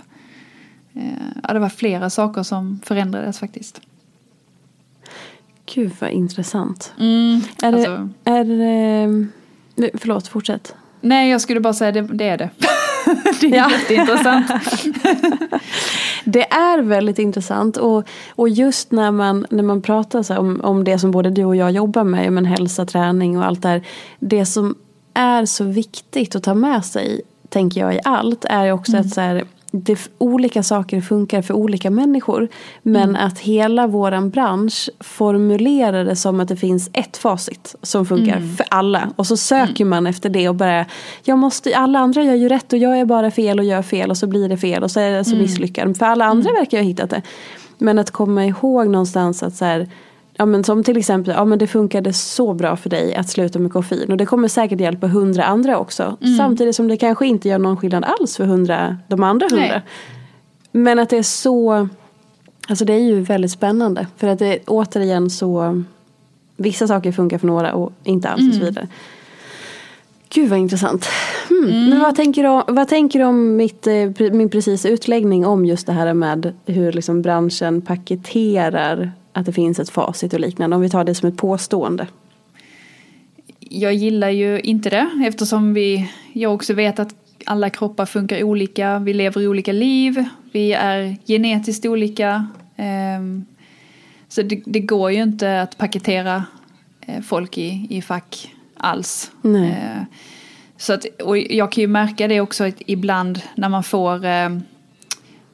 [0.94, 1.02] Eh,
[1.44, 3.82] ja, det var flera saker som förändrades faktiskt.
[5.74, 6.94] Gud vad intressant.
[7.00, 9.98] Mm, är, det, alltså, är det...
[9.98, 10.76] Förlåt, fortsätt.
[11.02, 12.50] nej, jag skulle bara säga det, det är det.
[13.42, 13.72] det är Ja.
[13.72, 14.48] jätteintressant.
[16.28, 21.00] Det är väldigt intressant och, och just när man, när man pratar om, om det
[21.00, 23.84] som både du och jag jobbar med, men hälsa, träning och allt det här.
[24.20, 24.76] Det som
[25.14, 29.22] är så viktigt att ta med sig, tänker jag i allt, är också att så
[29.22, 29.44] här,
[29.84, 32.48] det, olika saker funkar för olika människor.
[32.82, 38.42] Men att hela våran bransch formulerar det som att det finns ett facit som funkar
[38.58, 39.10] för alla.
[39.16, 40.86] Och så söker man efter det och bara,
[41.24, 44.10] jag måste, alla andra gör ju rätt och jag är bara fel och gör fel
[44.10, 45.98] och så blir det fel och så är det så misslyckad.
[45.98, 47.22] För alla andra verkar ju ha hittat det.
[47.78, 49.88] Men att komma ihåg någonstans att så här,
[50.38, 53.60] Ja men som till exempel, ja men det funkade så bra för dig att sluta
[53.60, 54.12] med koffein.
[54.12, 56.18] Och det kommer säkert hjälpa hundra andra också.
[56.38, 59.68] Samtidigt som det kanske inte gör någon skillnad alls för hundra, de andra hundra.
[59.68, 59.82] Nej.
[60.72, 61.88] Men att det är så,
[62.68, 64.08] alltså det är ju väldigt spännande.
[64.18, 65.84] För att det återigen så,
[66.58, 68.88] vissa saker funkar för några och inte alls och så vidare.
[70.30, 71.06] Gud vad intressant.
[71.50, 71.90] Hmm.
[71.90, 75.66] Men vad tänker du om, vad tänker du om mitt, eh, min precisa utläggning om
[75.66, 80.76] just det här med hur liksom branschen paketerar att det finns ett facit och liknande.
[80.76, 82.08] Om vi tar det som ett påstående.
[83.60, 87.16] Jag gillar ju inte det eftersom vi, jag också vet att
[87.46, 92.48] alla kroppar funkar olika, vi lever olika liv, vi är genetiskt olika.
[92.76, 93.46] ehm,
[94.28, 96.44] så det, det går ju inte att paketera
[97.02, 99.32] eh, folk i, i fack alls.
[99.42, 99.70] Nej.
[99.70, 100.04] Eh,
[100.78, 104.50] så att, och jag kan ju märka det också ibland när man får, eh,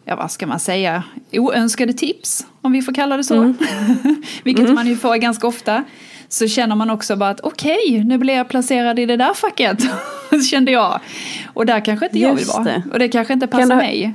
[0.06, 3.54] ja vad ska man säga, oönskade tips, om vi får kalla det så.
[4.43, 5.84] Vilket man ju får ganska ofta.
[6.30, 9.78] Så känner man också bara att okej, nu blir jag placerad i det där facket.
[10.52, 10.99] Kände jag.
[11.54, 12.64] Och där kanske inte jag vill Just vara.
[12.64, 12.84] det.
[12.93, 14.14] Och det kanske inte Kan passar du- mig.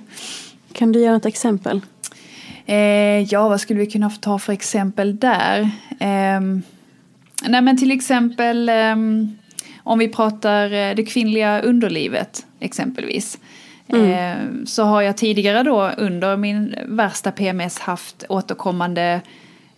[0.73, 1.81] Kan du ge ett exempel?
[2.67, 2.77] Eh,
[3.33, 5.71] ja, vad skulle vi kunna ta för exempel där?
[6.01, 6.63] Ehm,
[7.49, 9.37] nej, men till exempel ehm,
[9.79, 13.39] om vi pratar eh, det kvinnliga underlivet exempelvis.
[13.89, 19.21] Eh, så har jag tidigare då under min värsta PMS haft återkommande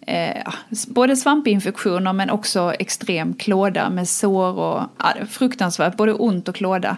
[0.00, 0.52] eh,
[0.88, 6.96] både svampinfektioner men också extrem klåda med sår och ja, fruktansvärt, både ont och klåda.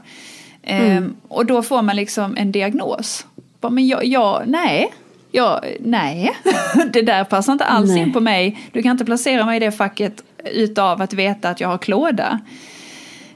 [0.62, 3.26] Eh, Och då får man liksom en diagnos.
[3.60, 4.92] Men jag, jag nej,
[5.30, 6.30] jag, nej,
[6.92, 7.98] det där passar inte alls Nej.
[7.98, 8.58] in på mig.
[8.72, 12.40] Du kan inte placera mig i det facket utav att veta att jag har klåda.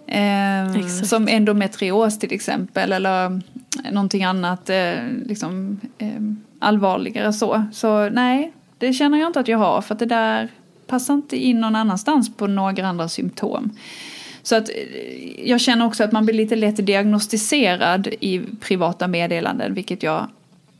[0.06, 3.40] Eh, som endometrios till exempel eller
[3.92, 6.20] någonting annat eh, liksom, eh,
[6.58, 7.64] allvarligare så.
[7.72, 10.48] Så nej, det känner jag inte att jag har för att det där
[10.86, 13.70] passar inte in någon annanstans på några andra symptom.
[14.42, 19.74] Så att eh, jag känner också att man blir lite lätt diagnostiserad i privata meddelanden
[19.74, 20.28] vilket jag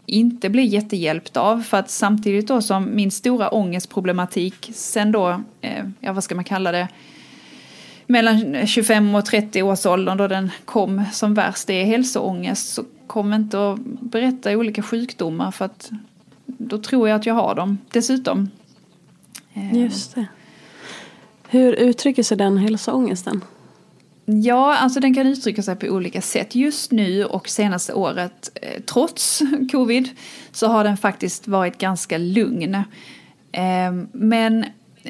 [0.07, 1.63] inte blir jättehjälpt av.
[1.63, 6.45] För att samtidigt då som min stora ångestproblematik sen då, eh, ja vad ska man
[6.45, 6.89] kalla det,
[8.15, 12.85] mellan 25 och 30 års åldern då den kom som värst, det är hälsoångest, så
[13.07, 15.91] kom inte att berätta olika sjukdomar för att
[16.47, 18.51] då tror jag att jag har dem dessutom.
[19.55, 20.27] Eh, Just det.
[21.49, 23.45] Hur uttrycker sig den hälsoångesten?
[24.25, 26.55] Ja, alltså den kan uttrycka sig på olika sätt.
[26.55, 29.43] Just nu och senaste året, eh, trots
[29.73, 30.09] covid,
[30.53, 32.75] så har den faktiskt varit ganska lugn.
[33.53, 34.65] Eh, men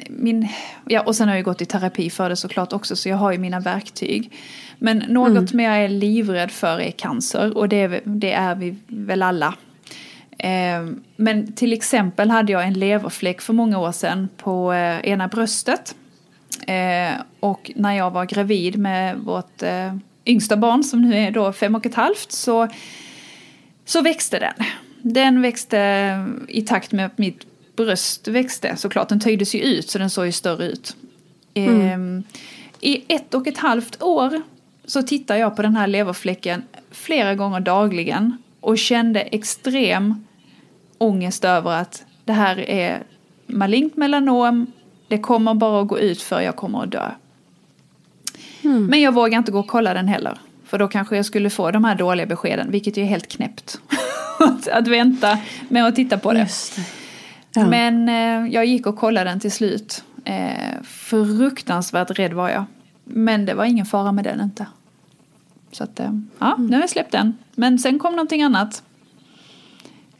[0.09, 0.47] min,
[0.85, 3.31] ja, och sen har jag gått i terapi för det såklart också, så jag har
[3.31, 4.31] ju mina verktyg.
[4.79, 8.75] Men något som jag är livrädd för är cancer, och det är, det är vi
[8.87, 9.55] väl alla.
[10.37, 10.85] Eh,
[11.15, 15.95] men till exempel hade jag en leverfläck för många år sedan på eh, ena bröstet.
[16.67, 21.53] Eh, och när jag var gravid med vårt eh, yngsta barn som nu är då
[21.53, 22.67] fem och ett halvt så,
[23.85, 24.65] så växte den.
[25.01, 25.77] Den växte
[26.47, 27.45] i takt med att mitt
[27.75, 29.09] bröst växte såklart.
[29.09, 30.95] Den töjdes ju ut så den såg ju större ut.
[31.53, 31.99] Eh,
[32.81, 34.41] I ett och ett halvt år
[34.85, 40.25] så tittade jag på den här leverfläcken flera gånger dagligen och kände extrem
[40.97, 43.03] ångest över att det här är
[43.45, 44.71] malignt melanom,
[45.07, 47.11] det kommer bara att gå ut för jag kommer att dö.
[48.89, 50.37] Men jag vågar inte gå och kolla den heller.
[50.65, 53.79] För då kanske jag skulle få de här dåliga beskeden, vilket ju är helt knäppt.
[54.71, 56.39] att, vänta med att titta på det.
[56.39, 56.81] Det.
[57.55, 57.67] Ja.
[57.67, 60.03] Men eh, jag gick och kollade den till slut.
[60.25, 62.65] Eh, fruktansvärt rädd var jag.
[63.03, 64.65] Men det var ingen fara med den inte.
[65.71, 67.33] Så att, eh, ja, nu har jag släppt den.
[67.55, 68.83] Men sen kom någonting annat.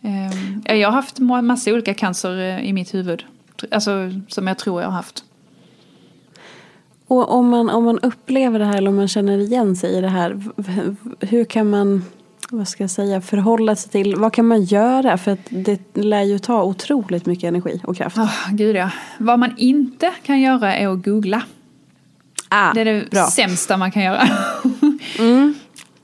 [0.02, 3.26] Eh, jag har haft ma- massa olika cancer eh, i mitt huvud.
[3.72, 3.92] alltså,
[4.28, 5.24] som jag tror jag har haft.
[7.08, 10.02] Och om man, om man upplever det här eller om man känner igen sig i
[10.02, 10.42] det här,
[11.20, 12.04] hur kan man
[12.50, 15.18] vad ska jag säga, förhålla sig till, vad kan man göra?
[15.18, 18.18] För att det lär ju ta otroligt mycket energi och kraft.
[18.18, 18.90] Oh, gud ja.
[19.18, 21.42] Vad man inte kan göra är att googla.
[22.50, 23.28] Ah, Det är det bra.
[23.28, 24.24] sämsta man kan göra.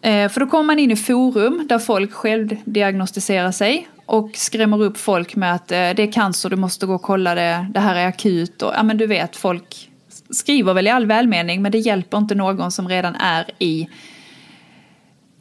[0.03, 4.81] Eh, För då kommer man in i forum där folk själv diagnostiserar sig och skrämmer
[4.83, 7.79] upp folk med att eh, det är cancer, du måste gå och kolla det, det
[7.79, 8.61] här är akut.
[8.61, 9.89] Och, ja, men du vet, folk
[10.29, 13.87] skriver väl i all välmening men det hjälper inte någon som redan är i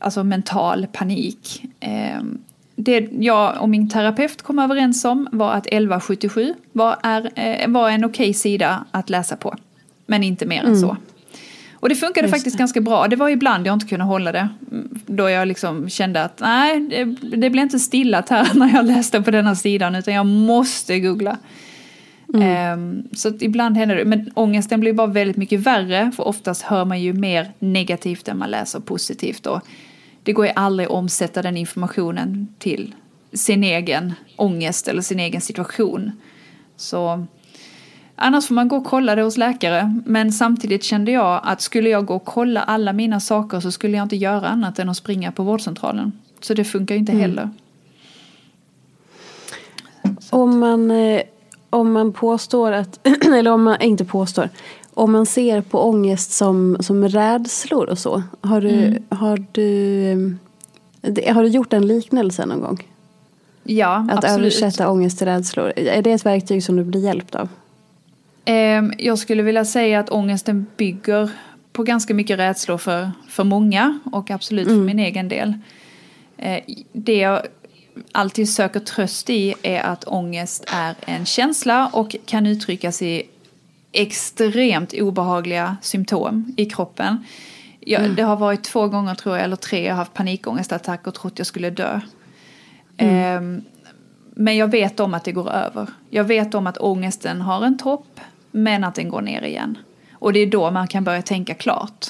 [0.01, 1.65] alltså mental panik.
[1.81, 2.23] Eh,
[2.75, 7.91] Det jag och min terapeut kom överens om var att 1177 var, är, eh, var
[7.91, 9.55] en okej sida att läsa på.
[10.07, 10.97] Men inte mer än så.
[11.73, 12.63] Och det funkade Just faktiskt det.
[12.63, 13.09] ganska bra.
[13.09, 14.49] Det var ibland jag inte kunde hålla det.
[14.71, 17.05] Mm, Då jag liksom kände att nej, det,
[17.37, 21.37] det blev inte stillat här när jag läste på denna sidan utan jag måste googla.
[22.35, 24.05] Ehm, så ibland händer det.
[24.05, 28.39] Men ångesten blir bara väldigt mycket värre för oftast hör man ju mer negativt än
[28.39, 29.47] man läser positivt.
[29.47, 29.61] Och
[30.23, 32.95] det går ju aldrig att omsätta den informationen till
[33.33, 36.13] sin egen ångest eller sin egen situation.
[36.77, 37.27] Så
[38.23, 40.01] Annars får man gå och kolla det hos läkare.
[40.07, 43.97] Men samtidigt kände jag att skulle jag gå och kolla alla mina saker så skulle
[43.97, 46.13] jag inte göra annat än att springa på vårdcentralen.
[46.41, 47.51] Så det funkar ju inte heller.
[50.31, 51.23] Om man, eh,
[51.71, 54.49] om man påstår att, eller om man inte påstår,
[55.01, 58.23] om man ser på ångest som, som rädslor och så.
[58.41, 60.11] Har du, har du,
[61.03, 62.87] eh, har du gjort en liknelse någon gång?
[63.63, 64.41] Ja, Att absolut.
[64.41, 65.73] översätta ångest till rädslor.
[65.77, 67.49] Är det ett verktyg som du blir hjälpt av?
[68.45, 71.31] Ehm, Jag skulle vilja säga att ångesten bygger
[71.73, 75.55] på ganska mycket rädslor för, för många och absolut för min egen del.
[76.37, 76.61] Eh,
[76.93, 77.43] Det jag
[78.13, 83.23] alltid söker tröst i är att ångest är en känsla och kan uttryckas i
[83.93, 87.25] extremt obehagliga symptom i kroppen.
[87.81, 91.15] Jag, Det har varit två gånger tror jag, eller tre, jag har haft panikångestattack och
[91.15, 92.01] trott jag skulle dö.
[92.97, 93.63] Ehm,
[94.35, 95.87] men jag vet om att det går över.
[96.11, 98.21] Jag vet om att ångesten har en topp,
[98.51, 99.79] men att den går ner igen.
[100.13, 102.07] Och det är då man kan börja tänka klart.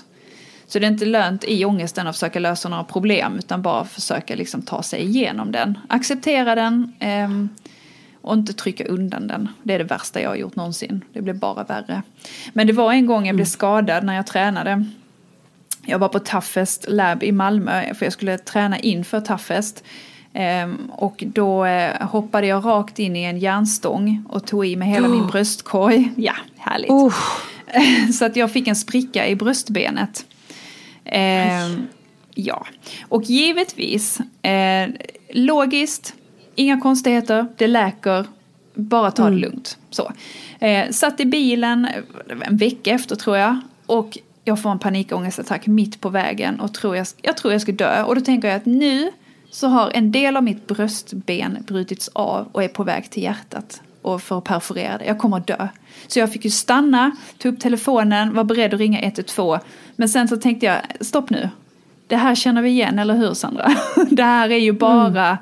[0.66, 4.34] Så det är inte lönt i ångesten att försöka lösa några problem, utan bara försöka
[4.34, 5.78] liksom ta sig igenom den.
[5.88, 7.48] Acceptera den ehm,
[8.22, 9.48] och inte trycka undan den.
[9.62, 11.04] Det är det värsta jag har gjort någonsin.
[11.12, 12.02] Det blir bara värre.
[12.52, 14.84] Men det var en gång jag blev skadad när jag tränade.
[15.86, 19.84] Jag var på Toughest Lab i Malmö för jag skulle träna inför Toughest.
[20.32, 24.88] Ehm, och då eh, hoppade jag rakt in i en järnstång och tog i med
[24.88, 26.10] hela min bröstkorg.
[26.16, 26.90] Ja, härligt.
[26.90, 27.14] Oh,
[28.18, 30.26] Så att jag fick en spricka i bröstbenet.
[31.04, 31.86] Ehm,
[32.34, 32.66] ja,
[33.08, 34.88] och givetvis, eh,
[35.30, 36.14] logiskt,
[36.60, 38.26] inga konstigheter, det läker,
[38.74, 39.78] bara ta det lugnt.
[39.90, 40.12] Så.
[40.58, 41.88] Eh, satt i bilen
[42.46, 46.96] en vecka efter tror jag och jag får en panikångestattack mitt på vägen och tror
[46.96, 48.02] jag, jag tror jag ska dö.
[48.02, 49.10] Och då tänker jag att nu
[49.50, 53.82] så har en del av mitt bröstben brutits av och är på väg till hjärtat
[54.02, 55.04] och för att perforera det.
[55.04, 55.68] Jag kommer att dö.
[56.06, 59.58] Så jag fick ju stanna, ta upp telefonen, var beredd att ringa 112.
[59.96, 61.48] Men sen så tänkte jag, stopp nu.
[62.06, 63.74] Det här känner vi igen, eller hur Sandra?
[64.10, 65.38] Det här är ju bara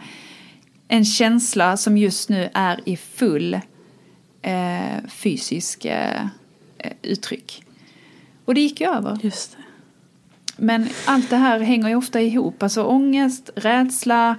[0.89, 3.55] en känsla som just nu är i full
[4.43, 6.21] eh, fysisk eh,
[6.79, 7.65] eh, uttryck.
[8.45, 9.19] Och det gick ju över.
[9.23, 9.63] just det.
[10.57, 12.63] Men allt det här hänger ju ofta ihop.
[12.63, 14.37] Alltså ångest, rädsla,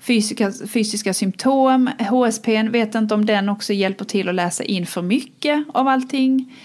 [0.00, 1.90] fysiska, fysiska symptom.
[1.98, 6.56] HSP, vet inte om den också hjälper till att läsa in för mycket av allting.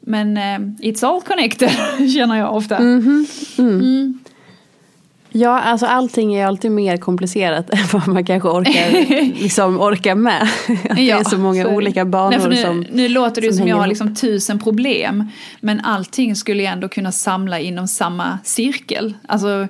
[0.00, 0.58] Men eh,
[0.88, 1.70] it's all connected,
[2.14, 2.78] känner jag ofta.
[5.32, 8.90] Ja, alltså allting är alltid mer komplicerat än vad man kanske orkar,
[9.42, 10.42] liksom, orkar med.
[10.42, 11.74] Att det är så många det.
[11.74, 14.58] olika banor Nej, för nu, som Nu låter det som som jag har liksom tusen
[14.58, 15.28] problem.
[15.60, 19.14] Men allting skulle jag ändå kunna samla inom samma cirkel.
[19.26, 19.68] Alltså,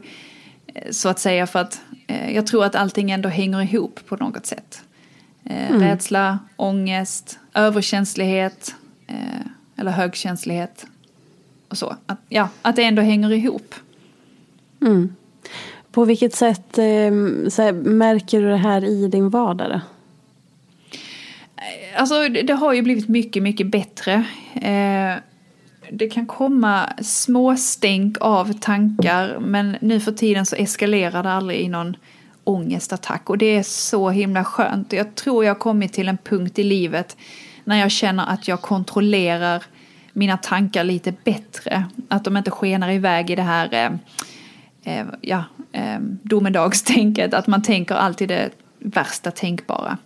[0.74, 4.16] eh, så att säga för att eh, jag tror att allting ändå hänger ihop på
[4.16, 4.82] något sätt.
[5.44, 5.82] Eh, Mm.
[5.82, 8.74] Rädsla, ångest, överkänslighet
[9.06, 9.16] eh,
[9.76, 10.86] eller högkänslighet.
[11.68, 11.96] Och så.
[12.06, 13.74] Att, ja, att det ändå hänger ihop.
[15.92, 17.12] På vilket sätt eh,
[17.48, 19.70] så här, märker du det här i din vardag?
[19.70, 19.80] Då?
[21.96, 24.24] Alltså det har ju blivit mycket, mycket bättre.
[24.54, 25.14] Eh,
[25.90, 31.60] det kan komma små stänk av tankar men nu för tiden så eskalerar det aldrig
[31.60, 31.96] i någon
[32.44, 34.92] ångestattack och det är så himla skönt.
[34.92, 37.16] Jag tror jag har kommit till en punkt i livet
[37.64, 39.62] när jag känner att jag kontrollerar
[40.12, 41.84] mina tankar lite bättre.
[42.08, 43.92] Att de inte skenar iväg i det här eh,
[44.98, 49.98] eh ja, eh, domedagstänket, att man tänker alltid det värsta tänkbara.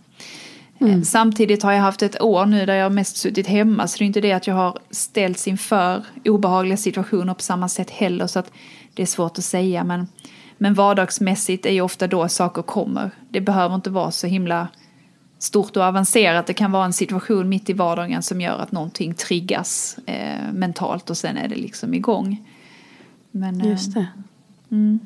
[0.79, 1.05] Mm.
[1.05, 4.07] Samtidigt har jag haft ett år nu där jag mest suttit hemma så det är
[4.07, 8.53] inte det att jag har ställts inför obehagliga situationer på samma sätt heller så att
[8.95, 10.09] det är svårt att säga men,
[10.59, 13.11] men vardagsmässigt är ju ofta då saker kommer.
[13.29, 14.69] Det behöver inte vara så himla
[15.39, 16.47] stort och avancerat.
[16.47, 21.11] Det kan vara en situation mitt i vardagen som gör att någonting triggas eh, mentalt
[21.11, 22.49] och sen är det liksom igång.
[23.31, 24.07] Men, eh, Just det.
[24.71, 25.01] Mm.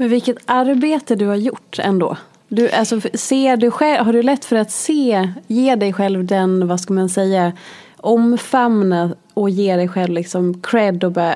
[0.00, 2.16] Men vilket arbete du har gjort ändå.
[2.48, 6.68] Du, alltså, ser du själv, har du lätt för att se, ge dig själv den,
[6.68, 7.52] vad ska man säga,
[7.96, 11.34] omfamna och ge dig själv liksom cred och bara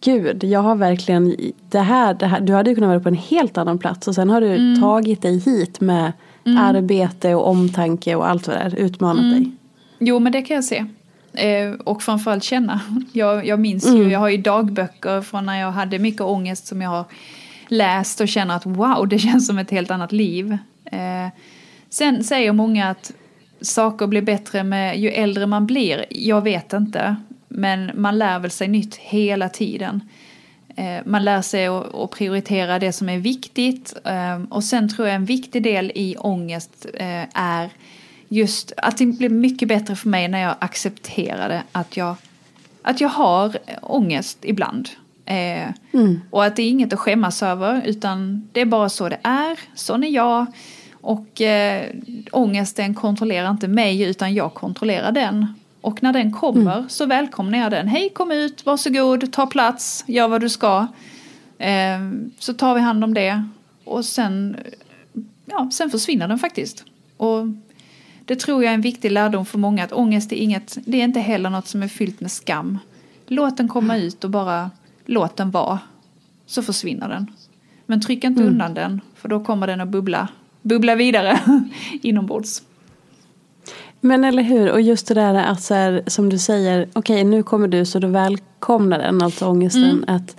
[0.00, 1.36] Gud, jag har verkligen
[1.70, 4.14] det här, det här, du hade ju kunnat vara på en helt annan plats och
[4.14, 4.80] sen har du mm.
[4.80, 6.12] tagit dig hit med
[6.44, 6.58] mm.
[6.58, 9.30] arbete och omtanke och allt vad det är, utmanat mm.
[9.30, 9.50] dig.
[9.98, 10.84] Jo men det kan jag se.
[11.32, 12.80] Eh, och framförallt känna.
[13.12, 14.10] Jag, jag minns ju, mm.
[14.10, 17.04] jag har ju dagböcker från när jag hade mycket ångest som jag har
[17.68, 20.58] läst och känner att wow, det känns som ett helt annat liv.
[20.84, 21.28] Eh,
[21.90, 23.12] sen säger många att
[23.60, 26.06] saker blir bättre med ju äldre man blir.
[26.10, 27.16] Jag vet inte.
[27.48, 30.00] Men man lär väl sig nytt hela tiden.
[30.76, 33.94] Eh, man lär sig att prioritera det som är viktigt.
[34.04, 37.70] Eh, och sen tror jag en viktig del i ångest eh, är
[38.28, 42.14] just att det blir mycket bättre för mig när jag accepterade att jag,
[42.82, 44.88] att jag har ångest ibland.
[45.26, 46.20] Eh, mm.
[46.30, 49.58] Och att det är inget att skämmas över utan det är bara så det är,
[49.74, 50.46] sån är jag.
[50.92, 51.90] Och eh,
[52.32, 55.46] ångesten kontrollerar inte mig utan jag kontrollerar den.
[55.80, 56.88] Och när den kommer mm.
[56.88, 57.88] så välkomnar jag den.
[57.88, 60.86] Hej kom ut, varsågod, ta plats, gör vad du ska.
[61.58, 62.00] Eh,
[62.38, 63.48] så tar vi hand om det.
[63.84, 64.56] Och sen,
[65.44, 66.84] ja, sen försvinner den faktiskt.
[67.16, 67.46] Och
[68.24, 71.04] det tror jag är en viktig lärdom för många att ångest är inget, det är
[71.04, 72.78] inte heller något som är fyllt med skam.
[73.26, 74.70] Låt den komma ut och bara
[75.06, 75.78] låt den vara.
[76.46, 77.26] Så försvinner den.
[77.86, 78.52] Men tryck inte mm.
[78.52, 80.28] undan den för då kommer den att bubbla,
[80.62, 81.40] bubbla vidare
[82.02, 82.62] inombords.
[84.00, 87.24] Men eller hur, och just det där att så här, som du säger, okej okay,
[87.24, 89.84] nu kommer du så du välkomnar den, alltså ångesten.
[89.84, 90.04] Mm.
[90.06, 90.36] Att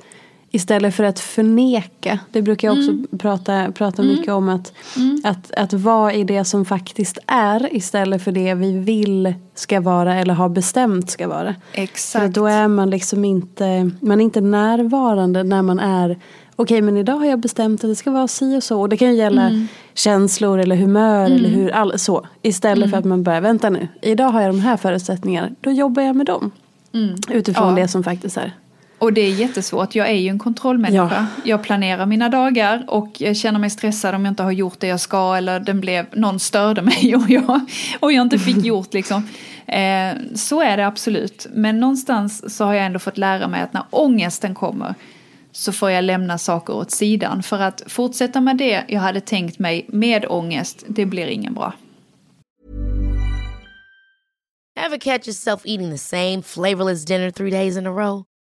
[0.52, 3.08] istället för att förneka, det brukar jag också mm.
[3.20, 4.16] prata, prata mm.
[4.16, 4.50] mycket om.
[4.50, 5.22] Att, mm.
[5.24, 10.16] att, att vara i det som faktiskt är istället för det vi vill ska vara
[10.16, 11.56] eller har bestämt ska vara.
[11.74, 12.24] Exakt.
[12.24, 16.20] För då är man liksom inte, man är inte närvarande när man är
[16.56, 18.82] okej men idag har jag bestämt att det ska vara si och så.
[18.82, 19.68] Och det kan ju gälla mm.
[19.94, 21.38] känslor eller humör mm.
[21.38, 22.26] eller hur, all, så.
[22.42, 22.90] Istället mm.
[22.90, 26.16] för att man börjar, vänta nu, idag har jag de här förutsättningarna, då jobbar jag
[26.16, 26.52] med dem.
[26.94, 27.16] Mm.
[27.30, 27.82] Utifrån ja.
[27.82, 28.54] det som faktiskt är.
[29.00, 31.28] Och det är jättesvårt, jag är ju en kontrollmänniska.
[31.36, 31.42] Ja.
[31.44, 34.88] Jag planerar mina dagar och jag känner mig stressad om jag inte har gjort det
[34.88, 37.60] jag ska eller den blev, någon störde mig och jag,
[38.00, 39.30] och jag inte fick gjort liksom.
[39.66, 41.48] Eh, så är det absolut.
[41.54, 44.96] Men någonstans så har jag ändå fått lära mig att när ångesten kommer
[45.52, 47.44] så får jag lämna saker åt sidan.
[47.44, 51.74] För att fortsätta med det jag hade tänkt mig med ångest, det blir ingen bra.
[54.80, 58.24] Have catch yourself eating the same flavorless dinner three days in a row?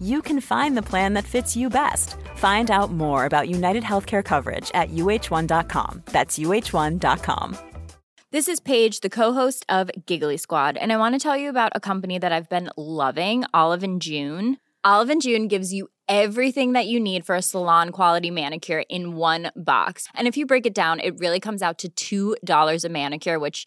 [0.00, 2.16] you can find the plan that fits you best.
[2.36, 6.02] Find out more about United Healthcare coverage at uh1.com.
[6.06, 7.56] That's uh1.com.
[8.32, 11.72] This is Paige, the co-host of Giggly Squad, and I want to tell you about
[11.74, 14.58] a company that I've been loving, Olive and June.
[14.84, 19.16] Olive and June gives you everything that you need for a salon quality manicure in
[19.16, 20.06] one box.
[20.14, 23.66] And if you break it down, it really comes out to $2 a manicure, which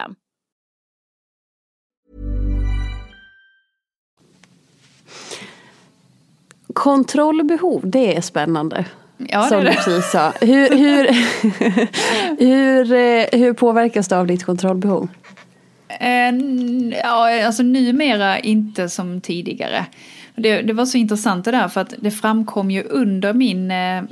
[6.73, 8.85] Kontrollbehov, det är spännande.
[9.17, 10.33] Ja, som det är du precis sa.
[10.41, 11.07] Hur, hur,
[12.39, 15.07] hur, eh, hur påverkas du av ditt kontrollbehov?
[15.99, 16.35] Eh,
[17.03, 19.85] ja, alltså numera inte som tidigare.
[20.35, 24.03] Det, det var så intressant det där för att det framkom ju under min eh,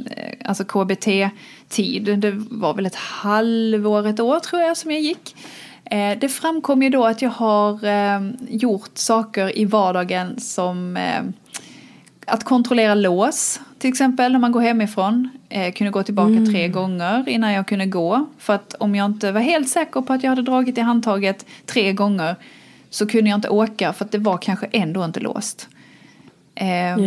[0.46, 5.36] alltså KBT-tid, det var väl ett halvår, ett år tror jag som jag gick.
[5.90, 11.24] Eh, det framkom ju då att jag har eh, gjort saker i vardagen som eh,
[12.26, 15.30] att kontrollera lås till exempel när man går hemifrån.
[15.50, 18.26] Eh, kunde gå tillbaka tre gånger innan jag kunde gå.
[18.38, 21.46] För att om jag inte var helt säker på att jag hade dragit i handtaget
[21.66, 22.36] tre gånger
[22.90, 25.68] så kunde jag inte åka för att det var kanske ändå inte låst.
[26.56, 26.98] Eh,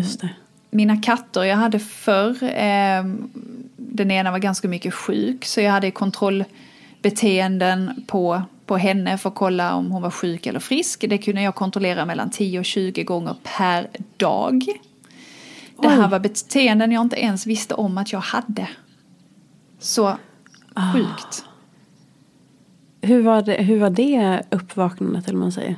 [0.71, 3.05] mina katter jag hade förr, eh,
[3.77, 9.35] den ena var ganska mycket sjuk så jag hade kontrollbeteenden på, på henne för att
[9.35, 11.05] kolla om hon var sjuk eller frisk.
[11.09, 14.65] Det kunde jag kontrollera mellan 10 och 20 gånger per dag.
[15.83, 16.11] Det här Oj.
[16.11, 18.69] var beteenden jag inte ens visste om att jag hade.
[19.79, 20.17] Så
[20.95, 21.45] sjukt.
[23.01, 25.77] Hur var det, hur var det uppvaknandet eller man säger?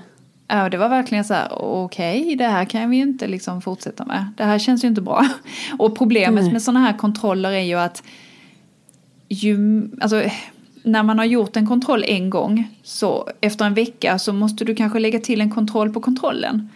[0.48, 4.04] Ja, det var verkligen så här, okej, det här kan vi ju inte liksom fortsätta
[4.04, 4.26] med.
[4.36, 5.28] Det här känns ju inte bra.
[5.78, 6.52] Och problemet Nej.
[6.52, 8.02] med sådana här kontroller är ju att
[9.28, 10.22] ju, alltså,
[10.84, 14.74] när man har gjort en kontroll en gång så efter en vecka så måste du
[14.74, 16.68] kanske lägga till en kontroll på kontrollen.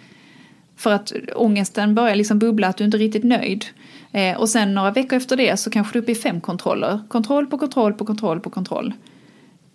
[0.76, 3.64] För att ångesten börjar liksom bubbla att du inte är riktigt nöjd.
[4.12, 7.00] Eh, och sen några veckor efter det så kanske du är uppe i fem kontroller.
[7.08, 8.92] Kontroll på kontroll på kontroll på kontroll.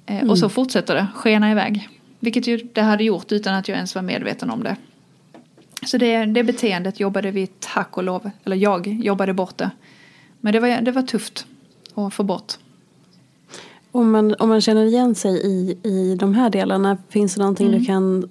[0.05, 1.89] Eh, Och så fortsätter det skena iväg.
[2.19, 4.75] Vilket ju det hade gjort utan att jag ens var medveten om det.
[5.85, 9.69] Så det, det beteendet jobbade vi tack och lov, eller jag jobbade bort det.
[10.39, 11.45] Men det var, det var tufft
[11.95, 12.53] att få bort.
[13.95, 17.67] Om man, om man känner igen sig i, i de här delarna, finns det någonting
[17.67, 17.79] Mm.
[17.79, 18.29] du kan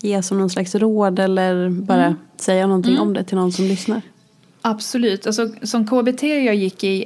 [0.00, 2.18] ge som någon slags råd eller bara Mm.
[2.36, 4.02] säga någonting om det till någon som lyssnar?
[4.62, 7.04] Absolut, alltså, som KBT jag gick i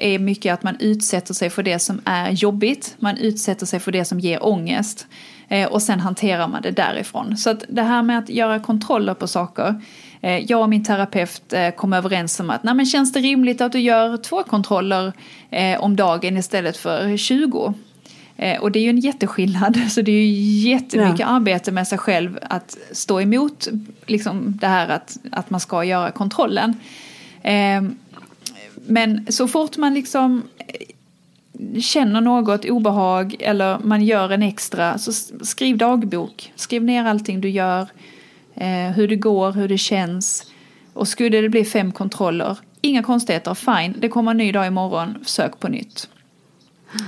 [0.00, 2.94] är mycket att man utsätter sig för det som är jobbigt.
[2.98, 5.06] Man utsätter sig för det som ger ångest.
[5.48, 7.36] Eh, och sen hanterar man det därifrån.
[7.36, 9.82] Så att det här med att göra kontroller på saker.
[10.22, 13.60] Eh, jag och min terapeut eh, kom överens om att Nej, men känns det rimligt
[13.60, 15.12] att du gör två kontroller
[15.50, 17.74] eh, om dagen istället för 20?
[18.36, 19.80] Eh, och det är ju en jätteskillnad.
[19.90, 21.26] Så det är ju jättemycket Ja.
[21.26, 23.68] arbete med sig själv att stå emot
[24.06, 26.74] liksom, det här att, att man ska göra kontrollen.
[27.42, 27.82] Eh,
[28.86, 30.42] men så fort man liksom
[31.80, 35.12] känner något obehag eller man gör en extra så
[35.44, 36.52] skriv dagbok.
[36.56, 37.88] Skriv ner allting du gör,
[38.68, 40.46] hur det går, hur det känns.
[40.92, 45.18] Och skulle det bli fem kontroller, inga konstigheter, fine, det kommer en ny dag imorgon,
[45.24, 46.08] sök på nytt.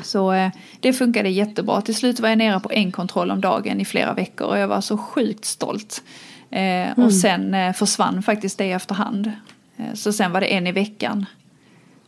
[0.02, 0.50] Så eh,
[0.80, 1.80] det funkade jättebra.
[1.80, 4.68] Till slut var jag nere på en kontroll om dagen i flera veckor och jag
[4.68, 6.02] var så sjukt stolt.
[6.50, 9.32] Eh, Och sen eh, försvann faktiskt det efterhand.
[9.76, 11.26] Eh, så sen var det en i veckan.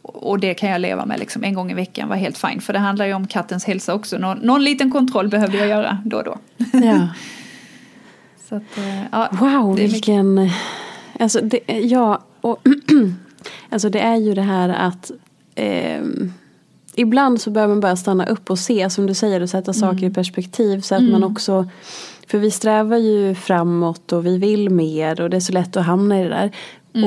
[0.03, 1.45] Och och det kan jag leva med, liksom.
[1.45, 2.61] en gång i veckan var helt fine.
[2.61, 4.19] För det handlar ju om kattens hälsa också.
[4.19, 6.39] Någon, någon liten kontroll behövde jag göra då och då.
[6.73, 7.09] Ja.
[8.49, 10.51] Så att, eh, ja, Wow, mycket- vilken...
[11.21, 12.59] Alltså, det, ja, och,
[13.71, 15.11] alltså det är ju det här att
[15.55, 16.33] ehm,
[16.95, 20.05] ibland så behöver man bara stanna upp och se, som du säger, och sätta saker
[20.05, 20.81] i perspektiv.
[20.81, 21.69] Så att man också,
[22.27, 25.87] för vi strävar ju framåt och vi vill mer och det är så lätt att
[25.87, 26.51] hamna i det där.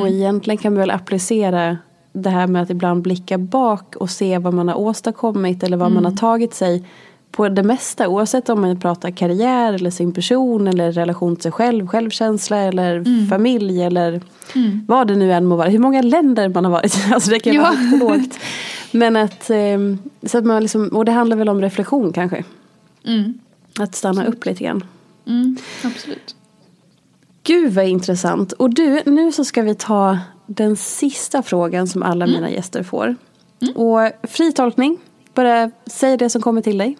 [0.02, 1.78] Och egentligen kan man väl applicera
[2.14, 5.92] det här med att ibland blicka bak och se vad man har åstadkommit eller vad
[5.92, 6.84] man har tagit sig
[7.32, 11.52] på det mesta oavsett om man pratar karriär eller sin person eller relation till sig
[11.52, 14.22] själv, självkänsla eller familj eller
[14.88, 15.70] vad det nu än må vara.
[15.70, 17.78] Hur många länder man har varit i, alltså det kan ju vara Ja.
[17.80, 18.40] högt och lågt.
[18.92, 19.78] Men att, eh,
[20.24, 22.44] så att man liksom, och det handlar väl om reflektion kanske.
[23.06, 23.34] Mm,
[23.80, 24.84] Att stanna upp lite grann.
[25.28, 26.36] mm, absolut.
[27.44, 28.52] Gud vad intressant.
[28.52, 33.16] Och du, nu så ska vi ta den sista frågan som alla mina gäster får.
[33.76, 34.00] Och
[34.30, 34.98] fri tolkning,
[35.34, 36.98] bara säg det som kommer till dig.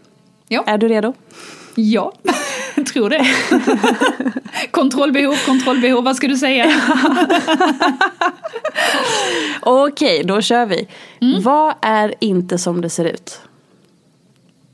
[0.48, 0.64] Ja.
[0.68, 1.14] Är du redo?
[1.76, 2.14] Ja,
[2.76, 3.28] jag tror det.
[4.72, 6.82] kontrollbehov, kontrollbehov, vad ska du säga?
[9.62, 10.88] Okej, då kör vi.
[11.44, 13.42] Vad är inte som det ser ut?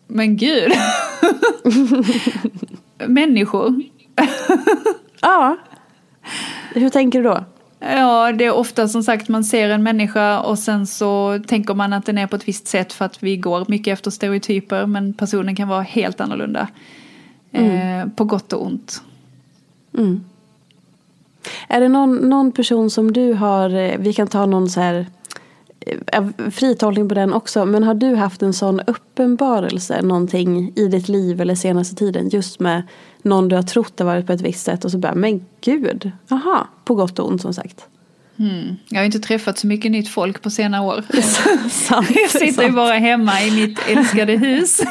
[0.07, 0.71] Men gud.
[3.07, 3.83] Människor.
[5.21, 5.57] Ja.
[6.73, 7.45] Hur tänker du då?
[7.91, 11.93] Ja, det är ofta som sagt man ser en människa och sen så tänker man
[11.93, 15.13] att den är på ett visst sätt för att vi går mycket efter stereotyper men
[15.13, 16.67] personen kan vara helt annorlunda.
[17.51, 19.01] Eh, på gott och ont.
[19.97, 20.23] Mm.
[21.67, 25.07] Är det någon, någon person som du har, eh, vi kan ta någon så här
[26.11, 31.09] eh, fritolkning på den också, men har du haft en sån uppenbarelse någonting i ditt
[31.09, 32.83] liv eller senaste tiden just med
[33.23, 36.11] någon du har trott har varit på ett visst sätt och så bara, men gud,
[36.29, 37.85] aha, på gott och ont som sagt.
[38.39, 38.75] Mm.
[38.89, 41.03] Jag har inte träffat så mycket nytt folk på senare år.
[41.69, 44.79] sant, jag sitter ju bara hemma i mitt älskade hus.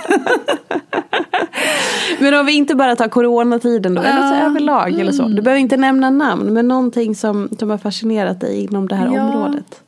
[2.19, 5.01] men om vi inte bara tar coronatiden då, eller så överlag mm.
[5.01, 5.29] eller så.
[5.29, 9.15] Du behöver inte nämna namn, men någonting som, som har fascinerat dig inom det här
[9.15, 9.23] ja.
[9.23, 9.81] området.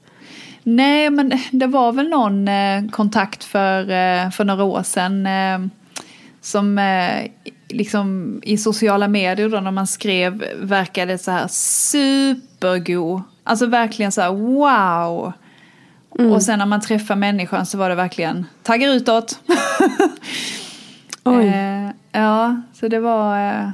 [0.63, 5.27] Nej, men det var väl någon eh, kontakt för, eh, för några år sedan.
[5.27, 5.59] Eh,
[6.45, 7.31] som eh,
[7.69, 13.23] liksom i sociala medier då när man skrev verkade så här supergod.
[13.45, 15.33] Alltså verkligen så här wow.
[16.19, 16.33] Mm.
[16.33, 19.41] Och sen när man träffar människan så var det verkligen taggar utåt.
[21.25, 21.47] Oj.
[21.47, 23.71] Eh, ja, så det var, eh,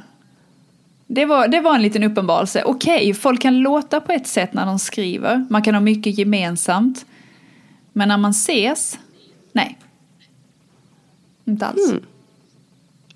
[1.06, 1.48] det var...
[1.48, 2.62] Det var en liten uppenbarelse.
[2.62, 5.46] Okej, okay, folk kan låta på ett sätt när de skriver.
[5.50, 7.06] Man kan ha mycket gemensamt.
[7.92, 8.98] Men när man ses,
[9.52, 9.78] nej.
[11.44, 11.90] Inte alls.
[11.90, 12.02] Mm.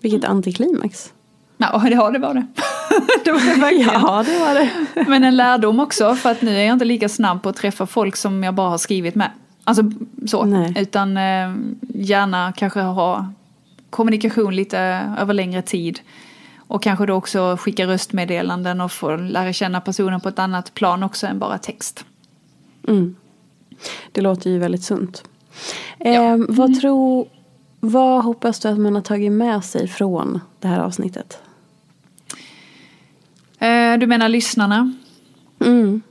[0.04, 1.12] Vilket antiklimax.
[1.56, 2.46] Ja, det, ja, det var det.
[3.24, 3.92] det var det verkligen.
[3.92, 5.08] Ja, det var det.
[5.08, 7.86] Men en lärdom också, för att nu är jag inte lika snabb på att träffa
[7.86, 9.30] folk som jag bara har skrivit med.
[9.64, 9.90] Alltså
[10.26, 10.44] så.
[10.44, 10.74] Nej.
[10.76, 11.54] Utan eh,
[11.88, 13.32] gärna kanske ha
[13.90, 14.78] kommunikation lite
[15.18, 16.00] över längre tid.
[16.56, 21.02] Och kanske då också skicka röstmeddelanden och få lära känna personen på ett annat plan
[21.02, 22.04] också än bara text.
[22.88, 23.16] Mm.
[24.12, 25.24] Det låter ju väldigt sunt.
[25.98, 26.06] Ja.
[26.06, 26.80] Eh, vad, mm.
[26.80, 27.26] tror,
[27.84, 31.42] vad hoppas du att man har tagit med sig från det här avsnittet?
[33.58, 34.92] Eh, du menar lyssnarna?
[35.60, 36.02] Mm.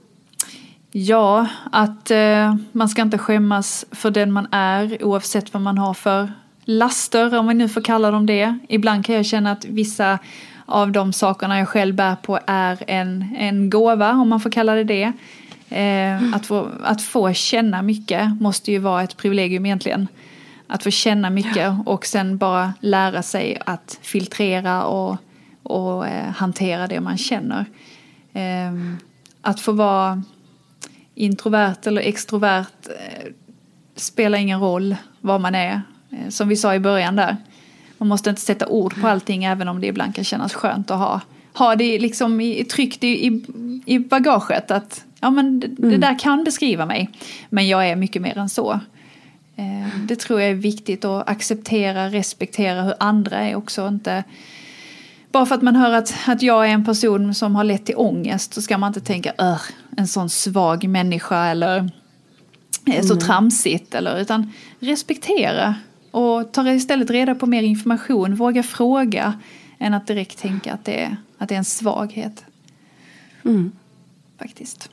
[0.91, 5.93] Ja, att eh, man ska inte skämmas för den man är oavsett vad man har
[5.93, 6.31] för
[6.65, 8.59] laster, om vi nu får kalla dem det.
[8.69, 10.19] Ibland kan jag känna att vissa
[10.65, 14.75] av de sakerna jag själv bär på är en, en gåva, om man får kalla
[14.75, 15.13] det det.
[15.69, 20.07] Eh, att, få, att få känna mycket måste ju vara ett privilegium egentligen.
[20.73, 25.17] Att få känna mycket och sen bara lära sig att filtrera och,
[25.63, 27.65] och eh, hantera det man känner.
[28.33, 28.73] Eh,
[29.41, 30.23] att få vara
[31.15, 33.31] introvert eller extrovert eh,
[33.95, 35.81] spelar ingen roll vad man är.
[36.11, 37.37] Eh, som vi sa i början där.
[37.97, 40.99] Man måste inte sätta ord på allting även om det ibland kan kännas skönt att
[40.99, 41.21] ha,
[41.53, 43.45] ha det liksom i, tryckt i, i,
[43.85, 44.71] i bagaget.
[44.71, 45.89] Att ja, men det, mm.
[45.89, 47.09] det, där kan beskriva mig.
[47.49, 48.79] Men jag är mycket mer än så.
[49.55, 53.87] Eh, det tror jag är viktigt att acceptera, respektera hur andra är också.
[53.87, 54.23] Inte,
[55.31, 57.97] bara för att man hör att, att jag är en person som har lett till
[57.97, 59.57] ångest så ska man inte tänka
[59.97, 61.89] en sån svag människa eller
[62.85, 63.19] så mm.
[63.19, 63.95] tramsigt.
[63.95, 65.75] Eller, utan respektera
[66.11, 69.39] och ta istället reda på mer information, våga fråga
[69.79, 72.45] än att direkt tänka att det är, att det är en svaghet.
[73.45, 73.71] Mm.
[74.39, 74.89] Faktiskt.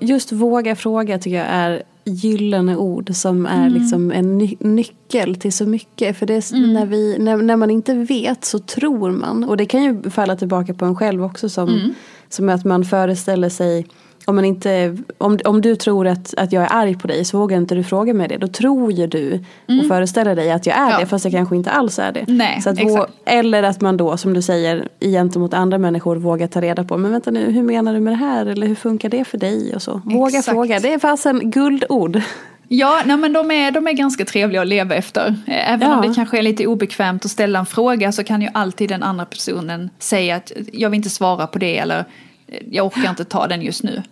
[0.00, 3.72] Just våga fråga tycker jag är gyllene ord som är mm.
[3.72, 6.16] liksom en ny nyckel till så mycket.
[6.16, 6.72] För det mm.
[6.72, 9.44] när, vi, när, när, man inte vet så tror man.
[9.44, 11.94] Och det kan ju falla tillbaka på en själv också som, mm.
[12.28, 13.86] som att man föreställer sig
[14.26, 17.38] om, man inte, om, om du tror att, att jag är arg på dig så
[17.38, 18.36] vågar inte du fråga mig det.
[18.36, 19.80] Då tror ju du mm.
[19.80, 20.98] och föreställer dig att jag är ja.
[20.98, 22.24] det fast jag kanske inte alls är det.
[22.28, 26.46] Nej, så att vå, eller att man då som du säger gentemot andra människor vågar
[26.46, 26.96] ta reda på.
[26.96, 28.46] Men vänta nu, hur menar du med det här?
[28.46, 29.74] Eller hur funkar det för dig?
[29.74, 30.02] Och så.
[30.04, 30.54] Våga exakt.
[30.54, 32.22] fråga, det är fasen guldord.
[32.68, 35.34] Ja, nej, men de är, de är ganska trevliga att leva efter.
[35.46, 35.96] Även ja.
[35.96, 39.02] om det kanske är lite obekvämt att ställa en fråga så kan ju alltid den
[39.02, 42.04] andra personen säga att jag vill inte svara på det eller
[42.70, 44.02] jag orkar inte ta den just nu.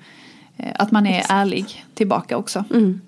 [0.57, 1.33] Eh, att man är Exakt.
[1.33, 2.65] ärlig tillbaka också.
[2.71, 3.01] Mm.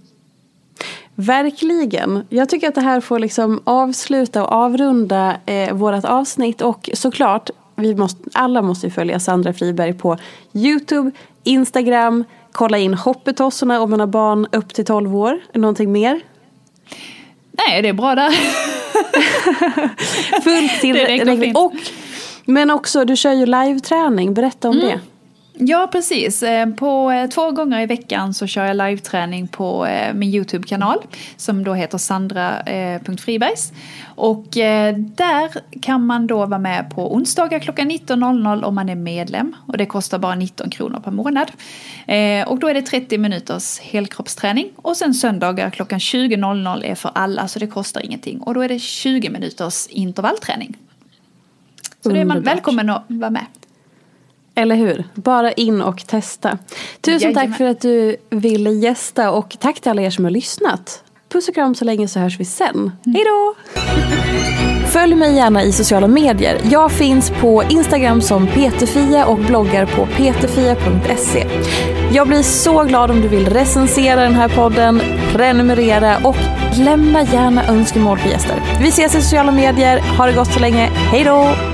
[1.15, 2.27] Verkligen.
[2.29, 6.61] Jag tycker att det här får liksom avsluta och avrunda eh, vårt avsnitt.
[6.61, 10.19] Och såklart, vi måste, alla måste följa Sandra Friberg på
[10.53, 11.11] YouTube,
[11.43, 15.41] Instagram, kolla in Hoppetossorna om man har barn upp till 12 år.
[15.55, 16.21] Någonting mer?
[17.53, 18.31] Nej, det är bra där.
[20.43, 21.57] Fullt tillräckligt.
[21.57, 21.73] Och,
[22.45, 24.35] men också, du kör ju live-träning.
[24.35, 24.89] Berätta om mm.
[24.89, 25.01] det.
[25.57, 26.43] Ja, precis.
[26.43, 30.99] Eh, på eh, två gånger i veckan så kör jag live-träning på eh, min YouTube-kanal
[31.37, 33.73] som då heter sandra.fribergs.
[34.05, 34.45] Och
[34.97, 39.57] där kan man då vara med på onsdagar klockan 19.00 om man är medlem.
[39.67, 41.53] Och det kostar bara 19 kronor per månad.
[42.47, 44.71] Och då är det 30 minuters helkroppsträning.
[44.77, 48.41] Och sen söndagar klockan 20.00 är för alla så det kostar ingenting.
[48.41, 50.77] Och då är det 20 minuters intervallträning.
[52.01, 53.47] Så då är man välkommen att vara med.
[54.55, 55.05] Eller hur?
[55.15, 56.59] Bara in och testa.
[57.01, 57.49] Tusen Jajamän.
[57.51, 61.05] tack för att du ville gästa och tack till alla er som har lyssnat.
[61.29, 62.75] Puss och kram så länge så hörs vi sen.
[62.75, 63.15] Mm.
[63.15, 63.55] Hej då!
[64.87, 66.61] Följ mig gärna i sociala medier.
[66.71, 71.47] Jag finns på Instagram som peterfia och bloggar på peterfia.se.
[72.13, 75.01] Jag blir så glad om du vill recensera den här podden,
[75.33, 76.37] prenumerera och
[76.79, 78.57] lämna gärna önskemål på gäster.
[78.81, 79.99] Vi ses i sociala medier.
[80.19, 80.87] Ha det gott så länge.
[80.87, 81.74] Hej då!